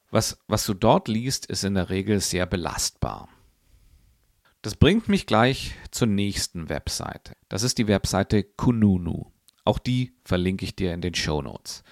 Was, 0.10 0.40
was 0.48 0.66
du 0.66 0.74
dort 0.74 1.08
liest, 1.08 1.46
ist 1.48 1.64
in 1.64 1.74
der 1.74 1.90
Regel 1.90 2.22
sehr 2.22 2.46
belastbar. 2.46 3.28
Das 4.66 4.76
bringt 4.76 5.10
mich 5.10 5.28
gleich 5.28 5.76
zur 5.92 6.08
nächsten 6.08 6.70
Webseite. 6.70 7.34
Das 7.50 7.62
ist 7.62 7.78
die 7.78 7.88
Webseite 7.88 8.42
Kununu. 8.44 9.32
Auch 9.64 9.78
die 9.78 10.18
verlinke 10.24 10.66
ich 10.66 10.76
dir 10.76 10.92
in 10.92 11.02
den 11.02 11.14
Show 11.14 11.44
Notes. 11.44 11.84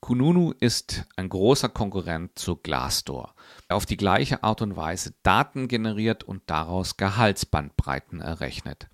Kununu 0.00 0.52
ist 0.60 1.06
ein 1.16 1.30
großer 1.30 1.70
Konkurrent 1.70 2.38
zu 2.38 2.56
Glassdoor, 2.56 3.34
der 3.66 3.78
auf 3.78 3.86
die 3.86 3.96
gleiche 3.96 4.44
Art 4.44 4.60
und 4.60 4.76
Weise 4.76 5.14
Daten 5.22 5.68
generiert 5.68 6.22
und 6.22 6.42
daraus 6.50 6.98
Gehaltsbandbreiten 6.98 8.20
errechnet. 8.20 8.88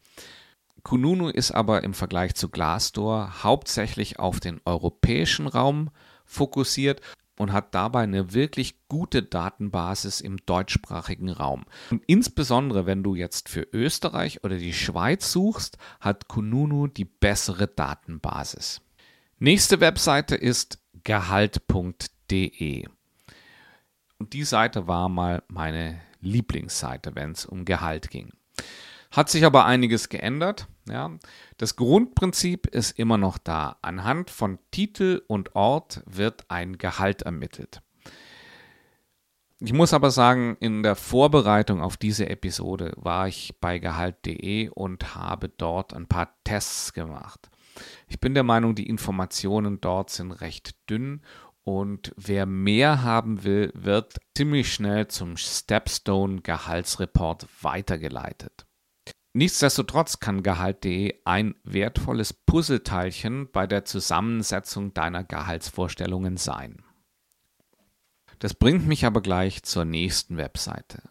Kununu 0.84 1.28
ist 1.28 1.50
aber 1.50 1.82
im 1.82 1.94
Vergleich 1.94 2.37
zu 2.37 2.48
Glassdoor 2.50 3.42
hauptsächlich 3.42 4.20
auf 4.20 4.38
den 4.38 4.60
europäischen 4.64 5.48
Raum 5.48 5.90
fokussiert 6.25 7.00
und 7.38 7.52
hat 7.52 7.75
dabei 7.75 8.02
eine 8.02 8.35
wirklich 8.35 8.76
gute 8.88 9.23
Datenbasis 9.23 10.21
im 10.21 10.38
deutschsprachigen 10.45 11.30
Raum. 11.30 11.64
Und 11.90 12.02
insbesondere 12.07 12.87
wenn 12.87 13.02
du 13.02 13.14
jetzt 13.14 13.49
für 13.49 13.66
Österreich 13.73 14.45
oder 14.45 14.57
die 14.57 14.73
Schweiz 14.73 15.33
suchst, 15.33 15.78
hat 16.00 16.28
Kununu 16.28 16.87
die 16.87 17.04
bessere 17.04 17.68
Datenbasis. 17.68 18.80
Nächste 19.38 19.80
Webseite 19.80 20.35
ist 20.35 20.78
gehalt.de. 21.04 22.87
Und 24.18 24.33
die 24.33 24.45
Seite 24.45 24.88
war 24.88 25.09
mal 25.09 25.42
meine 25.49 26.00
Lieblingsseite, 26.21 27.14
wenn 27.14 27.33
es 27.33 27.47
um 27.47 27.64
Gehalt 27.64 28.11
ging. 28.11 28.33
Hat 29.11 29.30
sich 29.30 29.45
aber 29.45 29.64
einiges 29.64 30.09
geändert. 30.09 30.66
Ja. 30.90 31.11
Das 31.57 31.76
Grundprinzip 31.76 32.66
ist 32.66 32.99
immer 32.99 33.18
noch 33.18 33.38
da. 33.38 33.76
Anhand 33.83 34.30
von 34.30 34.59
Titel 34.71 35.23
und 35.26 35.54
Ort 35.54 36.02
wird 36.07 36.45
ein 36.49 36.78
Gehalt 36.78 37.23
ermittelt. 37.23 37.83
Ich 39.61 39.73
muss 39.73 39.92
aber 39.92 40.12
sagen, 40.12 40.57
in 40.61 40.85
der 40.85 40.95
Vorbereitung 40.95 41.83
auf 41.83 41.97
diese 41.97 42.28
Episode 42.28 42.92
war 42.97 43.26
ich 43.26 43.57
bei 43.61 43.80
gehalt.de 43.80 44.68
und 44.68 45.16
habe 45.16 45.49
dort 45.49 45.95
ein 45.95 46.07
paar 46.07 46.37
Tests 46.45 46.92
gemacht. 46.92 47.50
Ich 48.07 48.21
bin 48.21 48.35
der 48.35 48.45
Meinung, 48.45 48.76
die 48.76 48.88
Informationen 48.88 49.80
dort 49.80 50.11
sind 50.11 50.30
recht 50.30 50.76
dünn 50.88 51.23
und 51.64 52.14
wer 52.16 52.47
mehr 52.47 53.02
haben 53.02 53.42
will, 53.42 53.73
wird 53.75 54.18
ziemlich 54.37 54.73
schnell 54.73 55.09
zum 55.09 55.37
Stepstone 55.37 56.40
Gehaltsreport 56.40 57.49
weitergeleitet. 57.61 58.67
Nichtsdestotrotz 59.38 60.18
kann 60.18 60.42
Gehalt.de 60.42 61.21
ein 61.25 61.54
wertvolles 61.62 62.33
Puzzleteilchen 62.33 63.49
bei 63.52 63.68
der 63.68 63.85
Zusammensetzung 63.85 64.95
deiner 64.95 65.23
Gehaltsvorstellungen 65.23 66.37
sein. 66.37 66.83
Das 68.40 68.54
bringt 68.54 68.88
mich 68.88 69.07
aber 69.07 69.21
gleich 69.21 69.62
zur 69.62 69.85
nächsten 69.85 70.38
Webseite. 70.38 71.04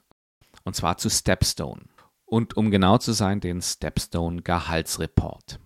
Und 0.66 0.76
zwar 0.76 0.98
zu 0.98 1.10
Stepstone. 1.10 1.84
Und 2.26 2.58
um 2.58 2.70
genau 2.70 2.98
zu 2.98 3.14
sein, 3.14 3.40
den 3.40 3.62
Stepstone 3.62 4.42
Gehaltsreport. 4.42 5.62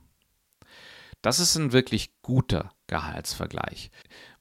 Das 1.23 1.39
ist 1.39 1.55
ein 1.55 1.71
wirklich 1.71 2.21
guter 2.21 2.73
Gehaltsvergleich. 2.85 3.89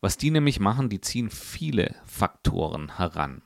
Was 0.02 0.18
die 0.18 0.30
nämlich 0.30 0.60
machen, 0.60 0.90
die 0.90 1.00
ziehen 1.00 1.30
viele 1.30 1.96
Faktoren 2.04 2.98
heran. 2.98 3.40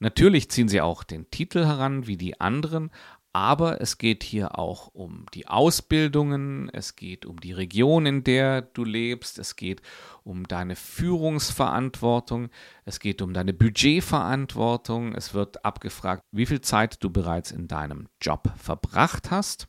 Natürlich 0.00 0.50
ziehen 0.50 0.68
sie 0.68 0.80
auch 0.80 1.02
den 1.02 1.30
Titel 1.30 1.64
heran 1.64 2.06
wie 2.06 2.16
die 2.16 2.40
anderen, 2.40 2.90
aber 3.32 3.80
es 3.80 3.98
geht 3.98 4.22
hier 4.22 4.58
auch 4.58 4.88
um 4.88 5.26
die 5.34 5.46
Ausbildungen, 5.46 6.70
es 6.72 6.96
geht 6.96 7.26
um 7.26 7.40
die 7.40 7.52
Region, 7.52 8.06
in 8.06 8.24
der 8.24 8.62
du 8.62 8.84
lebst, 8.84 9.38
es 9.38 9.56
geht 9.56 9.82
um 10.24 10.48
deine 10.48 10.76
Führungsverantwortung, 10.76 12.48
es 12.84 13.00
geht 13.00 13.22
um 13.22 13.34
deine 13.34 13.52
Budgetverantwortung, 13.52 15.14
es 15.14 15.34
wird 15.34 15.64
abgefragt, 15.64 16.22
wie 16.32 16.46
viel 16.46 16.60
Zeit 16.60 17.02
du 17.02 17.10
bereits 17.10 17.50
in 17.50 17.68
deinem 17.68 18.08
Job 18.20 18.50
verbracht 18.56 19.30
hast. 19.30 19.68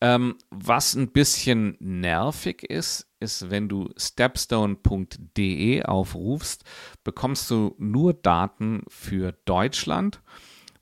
Ähm, 0.00 0.36
was 0.50 0.94
ein 0.94 1.12
bisschen 1.12 1.76
nervig 1.80 2.62
ist, 2.64 3.08
ist, 3.20 3.48
wenn 3.50 3.68
du 3.68 3.88
stepstone.de 3.96 5.82
aufrufst, 5.84 6.64
bekommst 7.04 7.50
du 7.50 7.74
nur 7.78 8.12
Daten 8.12 8.82
für 8.88 9.32
Deutschland. 9.46 10.20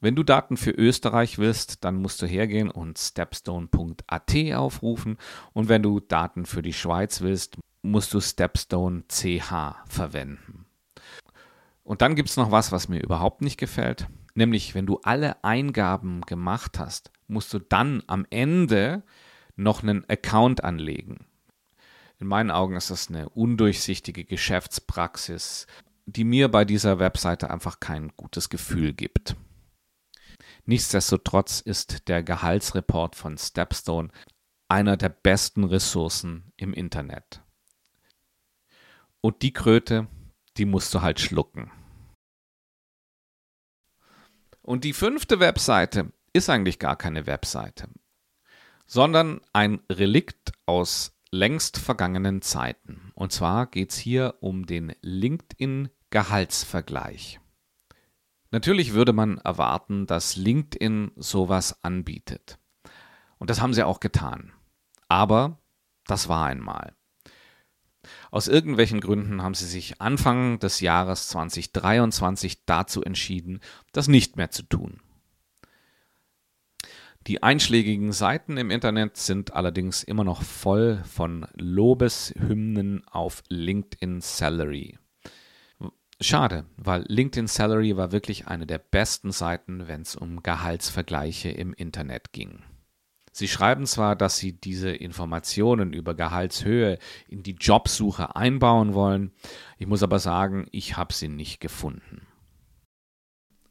Wenn 0.03 0.17
du 0.17 0.25
Daten 0.25 0.57
für 0.57 0.73
Österreich 0.73 1.39
willst, 1.39 1.85
dann 1.85 1.95
musst 1.95 2.21
du 2.21 2.27
hergehen 2.27 2.73
und 2.73 2.99
stepstone.at 2.99 4.35
aufrufen. 4.53 5.17
Und 5.53 5.69
wenn 5.69 5.85
du 5.85 6.01
Daten 6.01 6.45
für 6.45 6.61
die 6.61 6.73
Schweiz 6.73 7.21
willst, 7.21 7.57
musst 7.83 8.13
du 8.13 8.21
Stepstone 8.21 9.05
CH 9.07 9.77
verwenden. 9.87 10.67
Und 11.85 12.03
dann 12.03 12.17
gibt 12.17 12.31
es 12.31 12.37
noch 12.37 12.51
was, 12.51 12.73
was 12.73 12.89
mir 12.89 13.01
überhaupt 13.01 13.43
nicht 13.43 13.59
gefällt. 13.59 14.09
Nämlich, 14.35 14.75
wenn 14.75 14.87
du 14.87 14.99
alle 15.05 15.45
Eingaben 15.45 16.23
gemacht 16.23 16.81
hast, 16.81 17.13
musst 17.29 17.55
du 17.55 17.61
dann 17.61 18.03
am 18.09 18.27
Ende 18.29 19.05
noch 19.55 19.85
einen 19.85 20.05
Account 20.11 20.65
anlegen. 20.65 21.27
In 22.19 22.27
meinen 22.27 22.51
Augen 22.51 22.75
ist 22.75 22.91
das 22.91 23.09
eine 23.09 23.29
undurchsichtige 23.29 24.25
Geschäftspraxis, 24.25 25.69
die 26.07 26.25
mir 26.25 26.49
bei 26.49 26.65
dieser 26.65 26.99
Webseite 26.99 27.51
einfach 27.51 27.79
kein 27.79 28.09
gutes 28.17 28.51
Gefühl 28.51 28.95
gibt. 28.95 29.37
Nichtsdestotrotz 30.65 31.61
ist 31.61 32.09
der 32.09 32.23
Gehaltsreport 32.23 33.17
von 33.17 33.37
Stepstone 33.37 34.11
einer 34.69 34.97
der 34.97 35.09
besten 35.09 35.65
Ressourcen 35.65 36.53
im 36.57 36.73
Internet. 36.73 37.43
Und 39.21 39.43
die 39.43 39.53
Kröte, 39.53 40.09
die 40.57 40.65
musst 40.65 40.95
du 40.95 41.03
halt 41.03 41.21
schlucken. 41.21 41.71
Und 44.63 44.85
die 44.85 44.93
fünfte 44.93 45.41
Webseite 45.41 46.13
ist 46.33 46.49
eigentlich 46.49 46.79
gar 46.79 46.97
keine 46.97 47.27
Webseite, 47.27 47.89
sondern 48.87 49.41
ein 49.53 49.81
Relikt 49.91 50.53
aus 50.67 51.13
längst 51.31 51.79
vergangenen 51.79 52.41
Zeiten. 52.41 53.11
Und 53.15 53.33
zwar 53.33 53.67
geht 53.67 53.91
es 53.91 53.99
hier 53.99 54.37
um 54.41 54.67
den 54.67 54.95
LinkedIn 55.03 55.91
Gehaltsvergleich. 56.11 57.42
Natürlich 58.53 58.93
würde 58.93 59.15
man 59.15 59.39
erwarten, 59.39 60.07
dass 60.07 60.37
LinkedIn 60.37 61.13
sowas 61.17 61.83
anbietet. 61.83 62.59
Und 63.39 63.49
das 63.51 63.61
haben 63.61 63.75
sie 63.75 63.83
auch 63.83 63.99
getan. 63.99 64.53
Aber 65.09 65.59
das 66.07 66.29
war 66.29 66.47
einmal. 66.47 66.95
Aus 68.31 68.49
irgendwelchen 68.49 69.01
Gründen 69.01 69.43
haben 69.43 69.55
sie 69.55 69.67
sich 69.67 70.01
Anfang 70.01 70.59
des 70.59 70.81
Jahres 70.81 71.29
2023 71.29 72.65
dazu 72.67 73.03
entschieden, 73.03 73.61
das 73.93 74.07
nicht 74.07 74.37
mehr 74.37 74.51
zu 74.51 74.65
tun. 74.65 75.01
Die 77.27 77.43
einschlägigen 77.43 78.13
Seiten 78.13 78.57
im 78.57 78.71
Internet 78.71 79.17
sind 79.17 79.55
allerdings 79.55 80.03
immer 80.03 80.25
noch 80.25 80.43
voll 80.43 81.03
von 81.05 81.47
Lobeshymnen 81.55 83.07
auf 83.07 83.45
LinkedIn 83.49 84.21
Salary. 84.21 84.99
Schade, 86.23 86.67
weil 86.77 87.05
LinkedIn 87.09 87.49
Salary 87.49 87.97
war 87.97 88.13
wirklich 88.13 88.47
eine 88.47 88.67
der 88.67 88.79
besten 88.79 89.33
Seiten, 89.33 89.89
wenn 89.89 90.03
es 90.03 90.15
um 90.15 90.43
Gehaltsvergleiche 90.43 91.51
im 91.51 91.73
Internet 91.73 92.33
ging. 92.33 92.63
Sie 93.33 93.49
schreiben 93.49 93.87
zwar, 93.87 94.15
dass 94.15 94.37
Sie 94.37 94.53
diese 94.53 94.91
Informationen 94.91 95.95
über 95.95 96.15
Gehaltshöhe 96.15 96.99
in 97.29 97.43
die 97.43 97.57
Jobsuche 97.59 98.37
einbauen 98.37 98.93
wollen, 98.93 99.33
ich 99.79 99.87
muss 99.87 100.03
aber 100.03 100.19
sagen, 100.19 100.67
ich 100.71 100.99
habe 100.99 101.15
sie 101.15 101.29
nicht 101.29 101.61
gefunden. 101.61 102.27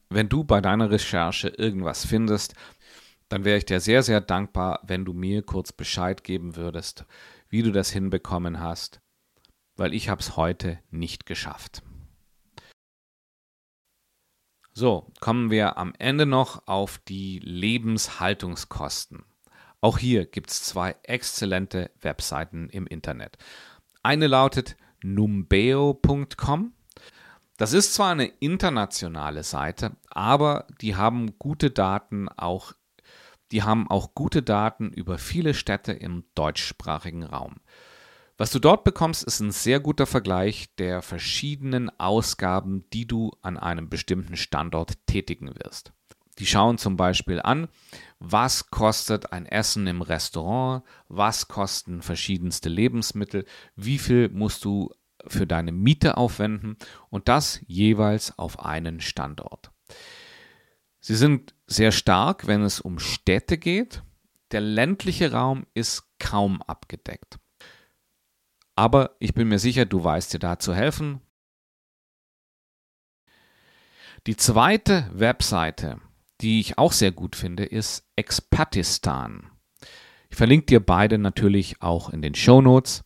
Wenn 0.09 0.29
du 0.29 0.43
bei 0.43 0.61
deiner 0.61 0.89
Recherche 0.89 1.47
irgendwas 1.49 2.05
findest, 2.05 2.55
dann 3.29 3.45
wäre 3.45 3.59
ich 3.59 3.65
dir 3.65 3.79
sehr, 3.79 4.03
sehr 4.03 4.19
dankbar, 4.19 4.81
wenn 4.83 5.05
du 5.05 5.13
mir 5.13 5.43
kurz 5.43 5.71
Bescheid 5.71 6.23
geben 6.23 6.55
würdest, 6.55 7.05
wie 7.47 7.61
du 7.61 7.71
das 7.71 7.91
hinbekommen 7.91 8.59
hast, 8.59 8.99
weil 9.77 9.93
ich 9.93 10.09
habe 10.09 10.19
es 10.21 10.35
heute 10.35 10.79
nicht 10.89 11.25
geschafft. 11.27 11.83
So, 14.73 15.11
kommen 15.19 15.51
wir 15.51 15.77
am 15.77 15.93
Ende 15.99 16.25
noch 16.25 16.67
auf 16.67 16.97
die 16.99 17.39
Lebenshaltungskosten. 17.39 19.23
Auch 19.81 19.97
hier 19.97 20.25
gibt 20.25 20.51
es 20.51 20.63
zwei 20.63 20.95
exzellente 21.03 21.91
Webseiten 22.01 22.69
im 22.69 22.87
Internet. 22.87 23.37
Eine 24.03 24.27
lautet 24.27 24.77
numbeo.com. 25.03 26.73
Das 27.57 27.73
ist 27.73 27.93
zwar 27.93 28.11
eine 28.11 28.25
internationale 28.25 29.43
Seite, 29.43 29.97
aber 30.09 30.67
die 30.81 30.95
haben 30.95 31.37
gute 31.37 31.69
Daten 31.69 32.29
auch 32.29 32.73
die 33.51 33.63
haben 33.63 33.89
auch 33.89 34.15
gute 34.15 34.41
Daten 34.41 34.91
über 34.93 35.17
viele 35.17 35.53
Städte 35.53 35.91
im 35.91 36.23
deutschsprachigen 36.35 37.23
Raum. 37.23 37.55
Was 38.41 38.49
du 38.49 38.57
dort 38.57 38.83
bekommst, 38.83 39.23
ist 39.23 39.39
ein 39.39 39.51
sehr 39.51 39.79
guter 39.79 40.07
Vergleich 40.07 40.73
der 40.79 41.03
verschiedenen 41.03 41.91
Ausgaben, 41.99 42.89
die 42.91 43.05
du 43.05 43.29
an 43.43 43.55
einem 43.55 43.87
bestimmten 43.87 44.35
Standort 44.35 45.05
tätigen 45.05 45.53
wirst. 45.63 45.93
Die 46.39 46.47
schauen 46.47 46.79
zum 46.79 46.97
Beispiel 46.97 47.39
an, 47.39 47.67
was 48.17 48.71
kostet 48.71 49.31
ein 49.31 49.45
Essen 49.45 49.85
im 49.85 50.01
Restaurant, 50.01 50.83
was 51.07 51.49
kosten 51.49 52.01
verschiedenste 52.01 52.67
Lebensmittel, 52.67 53.45
wie 53.75 53.99
viel 53.99 54.29
musst 54.29 54.65
du 54.65 54.91
für 55.27 55.45
deine 55.45 55.71
Miete 55.71 56.17
aufwenden 56.17 56.77
und 57.11 57.27
das 57.27 57.61
jeweils 57.67 58.39
auf 58.39 58.59
einen 58.59 59.01
Standort. 59.01 59.69
Sie 60.99 61.15
sind 61.15 61.53
sehr 61.67 61.91
stark, 61.91 62.47
wenn 62.47 62.63
es 62.63 62.81
um 62.81 62.97
Städte 62.97 63.59
geht. 63.59 64.01
Der 64.49 64.61
ländliche 64.61 65.31
Raum 65.31 65.67
ist 65.75 66.09
kaum 66.17 66.63
abgedeckt. 66.63 67.37
Aber 68.75 69.15
ich 69.19 69.33
bin 69.33 69.47
mir 69.47 69.59
sicher, 69.59 69.85
du 69.85 70.03
weißt 70.03 70.33
dir 70.33 70.39
da 70.39 70.59
zu 70.59 70.73
helfen. 70.73 71.21
Die 74.27 74.37
zweite 74.37 75.09
Webseite, 75.13 75.99
die 76.41 76.59
ich 76.59 76.77
auch 76.77 76.91
sehr 76.91 77.11
gut 77.11 77.35
finde, 77.35 77.65
ist 77.65 78.05
Expatistan. 78.15 79.49
Ich 80.29 80.37
verlinke 80.37 80.67
dir 80.67 80.79
beide 80.79 81.17
natürlich 81.17 81.81
auch 81.81 82.09
in 82.09 82.21
den 82.21 82.35
Show 82.35 82.61
Notes. 82.61 83.03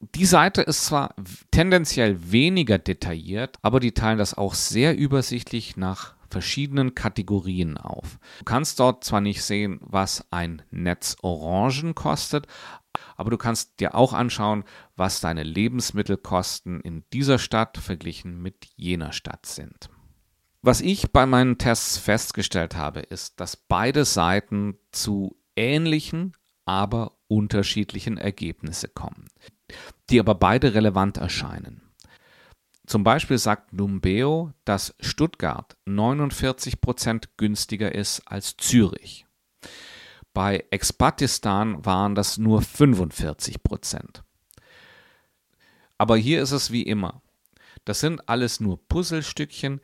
Die 0.00 0.26
Seite 0.26 0.62
ist 0.62 0.86
zwar 0.86 1.14
tendenziell 1.52 2.32
weniger 2.32 2.78
detailliert, 2.78 3.58
aber 3.62 3.78
die 3.78 3.92
teilen 3.92 4.18
das 4.18 4.34
auch 4.34 4.54
sehr 4.54 4.96
übersichtlich 4.96 5.76
nach 5.76 6.14
verschiedenen 6.28 6.94
Kategorien 6.94 7.76
auf. 7.76 8.18
Du 8.38 8.44
kannst 8.44 8.80
dort 8.80 9.04
zwar 9.04 9.20
nicht 9.20 9.42
sehen, 9.42 9.78
was 9.82 10.26
ein 10.32 10.62
Netz 10.70 11.16
Orangen 11.22 11.94
kostet, 11.94 12.46
aber 13.22 13.30
du 13.30 13.38
kannst 13.38 13.78
dir 13.78 13.94
auch 13.94 14.12
anschauen, 14.12 14.64
was 14.96 15.20
deine 15.20 15.44
Lebensmittelkosten 15.44 16.80
in 16.80 17.04
dieser 17.12 17.38
Stadt 17.38 17.78
verglichen 17.78 18.42
mit 18.42 18.66
jener 18.74 19.12
Stadt 19.12 19.46
sind. 19.46 19.90
Was 20.60 20.80
ich 20.80 21.12
bei 21.12 21.24
meinen 21.24 21.56
Tests 21.56 21.98
festgestellt 21.98 22.74
habe, 22.74 22.98
ist, 22.98 23.38
dass 23.38 23.56
beide 23.56 24.04
Seiten 24.04 24.76
zu 24.90 25.36
ähnlichen, 25.54 26.32
aber 26.64 27.16
unterschiedlichen 27.28 28.18
Ergebnissen 28.18 28.90
kommen, 28.92 29.28
die 30.10 30.18
aber 30.18 30.34
beide 30.34 30.74
relevant 30.74 31.16
erscheinen. 31.16 31.80
Zum 32.88 33.04
Beispiel 33.04 33.38
sagt 33.38 33.72
Numbeo, 33.72 34.52
dass 34.64 34.96
Stuttgart 34.98 35.76
49% 35.86 37.28
günstiger 37.36 37.94
ist 37.94 38.26
als 38.26 38.56
Zürich. 38.56 39.26
Bei 40.34 40.64
Expatistan 40.70 41.84
waren 41.84 42.14
das 42.14 42.38
nur 42.38 42.62
45 42.62 43.62
Prozent. 43.62 44.24
Aber 45.98 46.16
hier 46.16 46.42
ist 46.42 46.52
es 46.52 46.72
wie 46.72 46.82
immer. 46.82 47.22
Das 47.84 48.00
sind 48.00 48.28
alles 48.28 48.60
nur 48.60 48.78
Puzzlestückchen, 48.88 49.80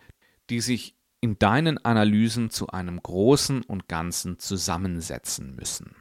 die 0.51 0.61
sich 0.61 0.97
in 1.21 1.39
deinen 1.39 1.79
Analysen 1.85 2.51
zu 2.51 2.69
einem 2.69 3.03
großen 3.03 3.63
und 3.63 3.89
Ganzen 3.89 4.39
zusammensetzen 4.39 5.55
müssen. 5.55 5.95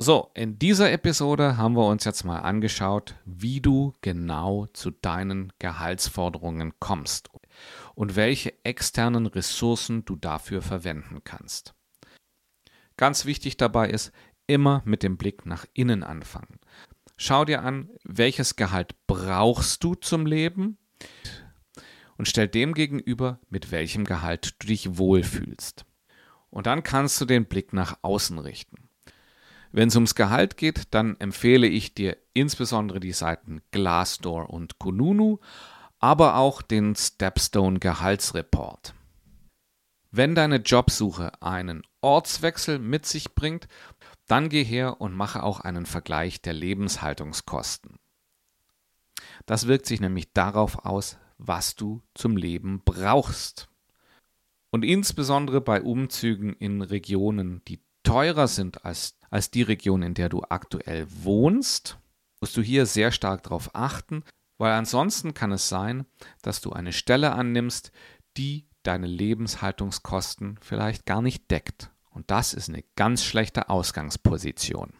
So, 0.00 0.30
in 0.34 0.58
dieser 0.58 0.90
Episode 0.92 1.56
haben 1.56 1.76
wir 1.76 1.86
uns 1.86 2.04
jetzt 2.04 2.24
mal 2.24 2.40
angeschaut, 2.40 3.14
wie 3.24 3.60
du 3.60 3.94
genau 4.00 4.66
zu 4.72 4.90
deinen 4.90 5.52
Gehaltsforderungen 5.58 6.74
kommst 6.80 7.32
und 7.94 8.16
welche 8.16 8.52
externen 8.64 9.26
Ressourcen 9.26 10.04
du 10.04 10.16
dafür 10.16 10.62
verwenden 10.62 11.22
kannst. 11.24 11.74
Ganz 12.96 13.24
wichtig 13.24 13.56
dabei 13.56 13.90
ist, 13.90 14.12
immer 14.46 14.82
mit 14.84 15.02
dem 15.02 15.16
Blick 15.16 15.46
nach 15.46 15.66
innen 15.72 16.02
anfangen. 16.02 16.58
Schau 17.16 17.44
dir 17.44 17.62
an, 17.62 17.90
welches 18.02 18.56
Gehalt 18.56 18.94
brauchst 19.06 19.82
du 19.84 19.94
zum 19.94 20.26
Leben 20.26 20.78
und 22.16 22.28
stell 22.28 22.48
dem 22.48 22.74
gegenüber, 22.74 23.40
mit 23.48 23.70
welchem 23.70 24.04
Gehalt 24.04 24.56
du 24.58 24.66
dich 24.66 24.98
wohlfühlst. 24.98 25.84
Und 26.50 26.66
dann 26.66 26.82
kannst 26.82 27.20
du 27.20 27.24
den 27.24 27.46
Blick 27.46 27.72
nach 27.72 27.98
außen 28.02 28.38
richten. 28.38 28.88
Wenn 29.72 29.88
es 29.88 29.96
ums 29.96 30.14
Gehalt 30.14 30.56
geht, 30.56 30.94
dann 30.94 31.18
empfehle 31.18 31.66
ich 31.66 31.94
dir 31.94 32.16
insbesondere 32.32 33.00
die 33.00 33.12
Seiten 33.12 33.60
Glassdoor 33.72 34.50
und 34.50 34.78
Kununu, 34.78 35.40
aber 36.04 36.36
auch 36.36 36.60
den 36.60 36.94
Stepstone 36.94 37.78
Gehaltsreport. 37.78 38.92
Wenn 40.10 40.34
deine 40.34 40.56
Jobsuche 40.56 41.42
einen 41.42 41.82
Ortswechsel 42.02 42.78
mit 42.78 43.06
sich 43.06 43.34
bringt, 43.34 43.68
dann 44.26 44.50
geh 44.50 44.64
her 44.64 45.00
und 45.00 45.14
mache 45.14 45.42
auch 45.42 45.60
einen 45.60 45.86
Vergleich 45.86 46.42
der 46.42 46.52
Lebenshaltungskosten. 46.52 47.96
Das 49.46 49.66
wirkt 49.66 49.86
sich 49.86 49.98
nämlich 49.98 50.34
darauf 50.34 50.84
aus, 50.84 51.16
was 51.38 51.74
du 51.74 52.02
zum 52.12 52.36
Leben 52.36 52.82
brauchst. 52.84 53.70
Und 54.68 54.84
insbesondere 54.84 55.62
bei 55.62 55.80
Umzügen 55.80 56.52
in 56.52 56.82
Regionen, 56.82 57.62
die 57.66 57.80
teurer 58.02 58.46
sind 58.46 58.84
als 58.84 59.18
als 59.30 59.50
die 59.50 59.62
Region, 59.62 60.02
in 60.02 60.12
der 60.12 60.28
du 60.28 60.42
aktuell 60.50 61.06
wohnst, 61.08 61.96
musst 62.42 62.58
du 62.58 62.60
hier 62.60 62.84
sehr 62.84 63.10
stark 63.10 63.44
darauf 63.44 63.74
achten, 63.74 64.22
weil 64.58 64.72
ansonsten 64.72 65.34
kann 65.34 65.52
es 65.52 65.68
sein, 65.68 66.06
dass 66.42 66.60
du 66.60 66.72
eine 66.72 66.92
Stelle 66.92 67.32
annimmst, 67.32 67.92
die 68.36 68.68
deine 68.82 69.06
Lebenshaltungskosten 69.06 70.58
vielleicht 70.60 71.06
gar 71.06 71.22
nicht 71.22 71.50
deckt. 71.50 71.90
Und 72.10 72.30
das 72.30 72.54
ist 72.54 72.68
eine 72.68 72.84
ganz 72.96 73.24
schlechte 73.24 73.68
Ausgangsposition. 73.68 74.92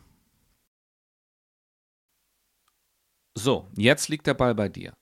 So, 3.36 3.68
jetzt 3.76 4.08
liegt 4.08 4.26
der 4.26 4.34
Ball 4.34 4.54
bei 4.54 4.68
dir. 4.68 4.94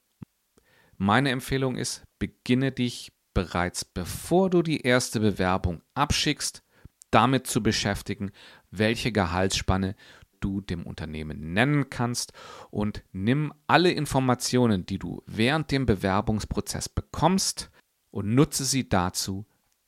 Meine 0.97 1.31
Empfehlung 1.31 1.77
ist, 1.77 2.05
beginne 2.19 2.73
dich 2.73 3.13
bereits 3.35 3.85
bevor 3.85 4.51
du 4.51 4.63
die 4.63 4.83
erste 4.83 5.21
Bewerbung 5.21 5.83
abschickst, 5.95 6.63
damit 7.11 7.47
zu 7.47 7.63
beschäftigen, 7.63 8.33
welche 8.71 9.13
Gehaltsspanne 9.13 9.95
du 10.43 10.61
dem 10.61 10.85
Unternehmen 10.85 11.55
nennen 11.55 11.89
kannst 11.89 12.33
und 12.71 13.03
nimm 13.13 13.55
alle 13.67 13.91
Informationen, 13.91 14.85
die 14.85 14.99
du 14.99 15.23
während 15.27 15.71
dem 15.71 15.87
Bewerbungsprozess 15.87 16.89
bekommst 16.89 17.71
und 18.11 18.35
nutze 18.35 18.65
sie 18.65 18.89
dazu, 18.89 19.47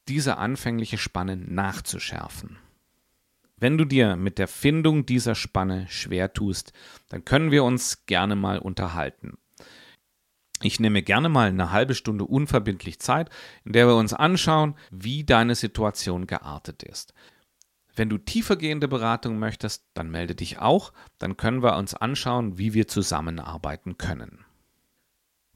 diese 0.09 0.39
anfängliche 0.39 0.99
Spanne 0.99 1.37
nachzuschärfen. 1.37 2.59
Wenn 3.57 3.79
du 3.79 3.85
dir 3.85 4.17
mit 4.17 4.39
der 4.39 4.49
Findung 4.49 5.07
dieser 5.07 5.35
Spanne 5.35 5.87
schwer 5.89 6.33
tust, 6.33 6.73
dann 7.09 7.25
können 7.25 7.51
wir 7.51 7.65
uns 7.65 8.07
gerne 8.07 8.37
mal 8.37 8.59
unterhalten. 8.59 9.39
Ich 10.61 10.81
nehme 10.81 11.03
gerne 11.03 11.29
mal 11.29 11.49
eine 11.49 11.73
halbe 11.73 11.95
Stunde 11.95 12.25
unverbindlich 12.25 12.99
Zeit, 12.99 13.29
in 13.65 13.73
der 13.73 13.87
wir 13.87 13.97
uns 13.97 14.13
anschauen, 14.13 14.77
wie 14.91 15.25
deine 15.25 15.55
Situation 15.55 16.27
geartet 16.27 16.83
ist. 16.83 17.13
Wenn 17.97 18.09
du 18.09 18.19
tiefergehende 18.19 18.89
Beratung 18.89 19.39
möchtest, 19.39 19.85
dann 19.95 20.11
melde 20.11 20.35
dich 20.35 20.59
auch, 20.59 20.93
dann 21.19 21.37
können 21.37 21.63
wir 21.63 21.77
uns 21.77 21.95
anschauen, 21.95 22.59
wie 22.59 22.75
wir 22.75 22.89
zusammenarbeiten 22.89 23.99
können. 23.99 24.45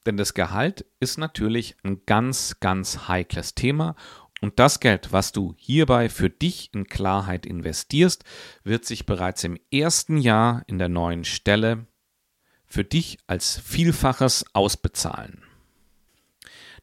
Denn 0.07 0.17
das 0.17 0.35
Gehalt 0.35 0.87
ist 1.01 1.19
natürlich 1.19 1.77
ein 1.83 2.03
ganz, 2.07 2.61
ganz 2.61 3.09
heikles 3.09 3.55
Thema 3.55 3.97
und 4.41 4.59
das 4.59 4.81
Geld, 4.81 5.13
was 5.13 5.33
du 5.33 5.55
hierbei 5.57 6.09
für 6.09 6.31
dich 6.31 6.73
in 6.73 6.87
Klarheit 6.87 7.45
investierst, 7.45 8.25
wird 8.63 8.85
sich 8.85 9.05
bereits 9.05 9.43
im 9.45 9.59
ersten 9.73 10.19
Jahr 10.19 10.63
in 10.67 10.79
der 10.79 10.89
neuen 10.89 11.25
Stelle 11.25 11.87
für 12.65 12.85
dich 12.85 13.19
als 13.27 13.59
Vielfaches 13.59 14.45
ausbezahlen. 14.53 15.43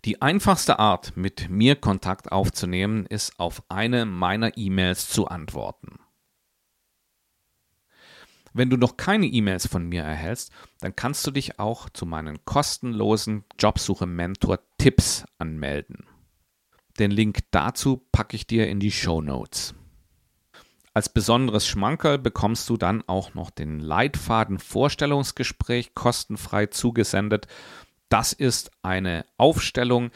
Die 0.04 0.22
einfachste 0.22 0.80
Art, 0.80 1.16
mit 1.16 1.50
mir 1.50 1.76
Kontakt 1.76 2.32
aufzunehmen, 2.32 3.06
ist 3.06 3.40
auf 3.40 3.64
eine 3.70 4.06
meiner 4.06 4.58
E-Mails 4.58 5.10
zu 5.10 5.28
antworten. 5.28 6.00
Wenn 8.54 8.70
du 8.70 8.78
noch 8.78 8.96
keine 8.96 9.26
E-Mails 9.26 9.68
von 9.68 9.86
mir 9.88 10.04
erhältst, 10.04 10.52
dann 10.80 10.96
kannst 10.96 11.28
du 11.28 11.32
dich 11.32 11.60
auch 11.60 11.90
zu 11.90 12.06
meinen 12.06 12.44
kostenlosen 12.46 13.44
Jobsuche-Mentor 13.60 14.60
Tipps 14.78 15.26
anmelden. 15.40 16.06
Den 16.98 17.12
Link 17.12 17.40
dazu 17.52 18.08
packe 18.14 18.38
ich 18.38 18.48
dir 18.48 18.70
in 18.70 18.80
die 18.80 18.92
Show 18.92 19.22
Notes. 19.22 19.76
Als 20.94 21.10
besonderes 21.10 21.68
Schmankerl 21.68 22.18
bekommst 22.18 22.70
du 22.70 22.78
dann 22.78 23.04
auch 23.08 23.34
noch 23.34 23.50
den 23.50 23.82
Leitfaden 23.82 24.60
Vorstellungsgespräch 24.60 25.94
kostenfrei 25.94 26.68
zugesendet, 26.68 27.48
das 28.10 28.34
ist 28.34 28.72
eine 28.82 29.26
Aufstellung 29.38 30.12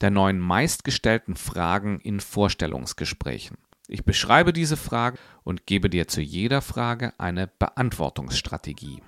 der 0.00 0.10
neun 0.10 0.38
meistgestellten 0.38 1.36
Fragen 1.36 2.00
in 2.00 2.20
Vorstellungsgesprächen. 2.20 3.56
Ich 3.88 4.04
beschreibe 4.04 4.52
diese 4.52 4.76
Fragen 4.76 5.18
und 5.44 5.66
gebe 5.66 5.88
dir 5.90 6.08
zu 6.08 6.20
jeder 6.20 6.60
Frage 6.60 7.12
eine 7.18 7.46
Beantwortungsstrategie. 7.46 9.02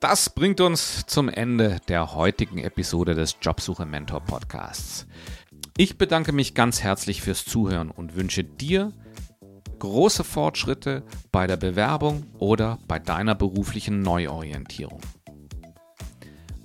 Das 0.00 0.30
bringt 0.30 0.60
uns 0.60 1.06
zum 1.06 1.28
Ende 1.28 1.78
der 1.88 2.14
heutigen 2.14 2.58
Episode 2.58 3.14
des 3.14 3.36
Jobsuche 3.40 3.86
Mentor 3.86 4.20
Podcasts. 4.20 5.06
Ich 5.78 5.96
bedanke 5.96 6.32
mich 6.32 6.54
ganz 6.54 6.82
herzlich 6.82 7.22
fürs 7.22 7.44
Zuhören 7.44 7.90
und 7.90 8.14
wünsche 8.14 8.44
dir 8.44 8.92
große 9.78 10.24
Fortschritte 10.24 11.02
bei 11.32 11.46
der 11.46 11.56
Bewerbung 11.56 12.26
oder 12.38 12.78
bei 12.86 12.98
deiner 12.98 13.34
beruflichen 13.34 14.02
Neuorientierung. 14.02 15.00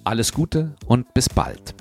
Alles 0.04 0.34
Gute 0.34 0.76
und 0.88 1.14
bis 1.14 1.30
bald. 1.30 1.76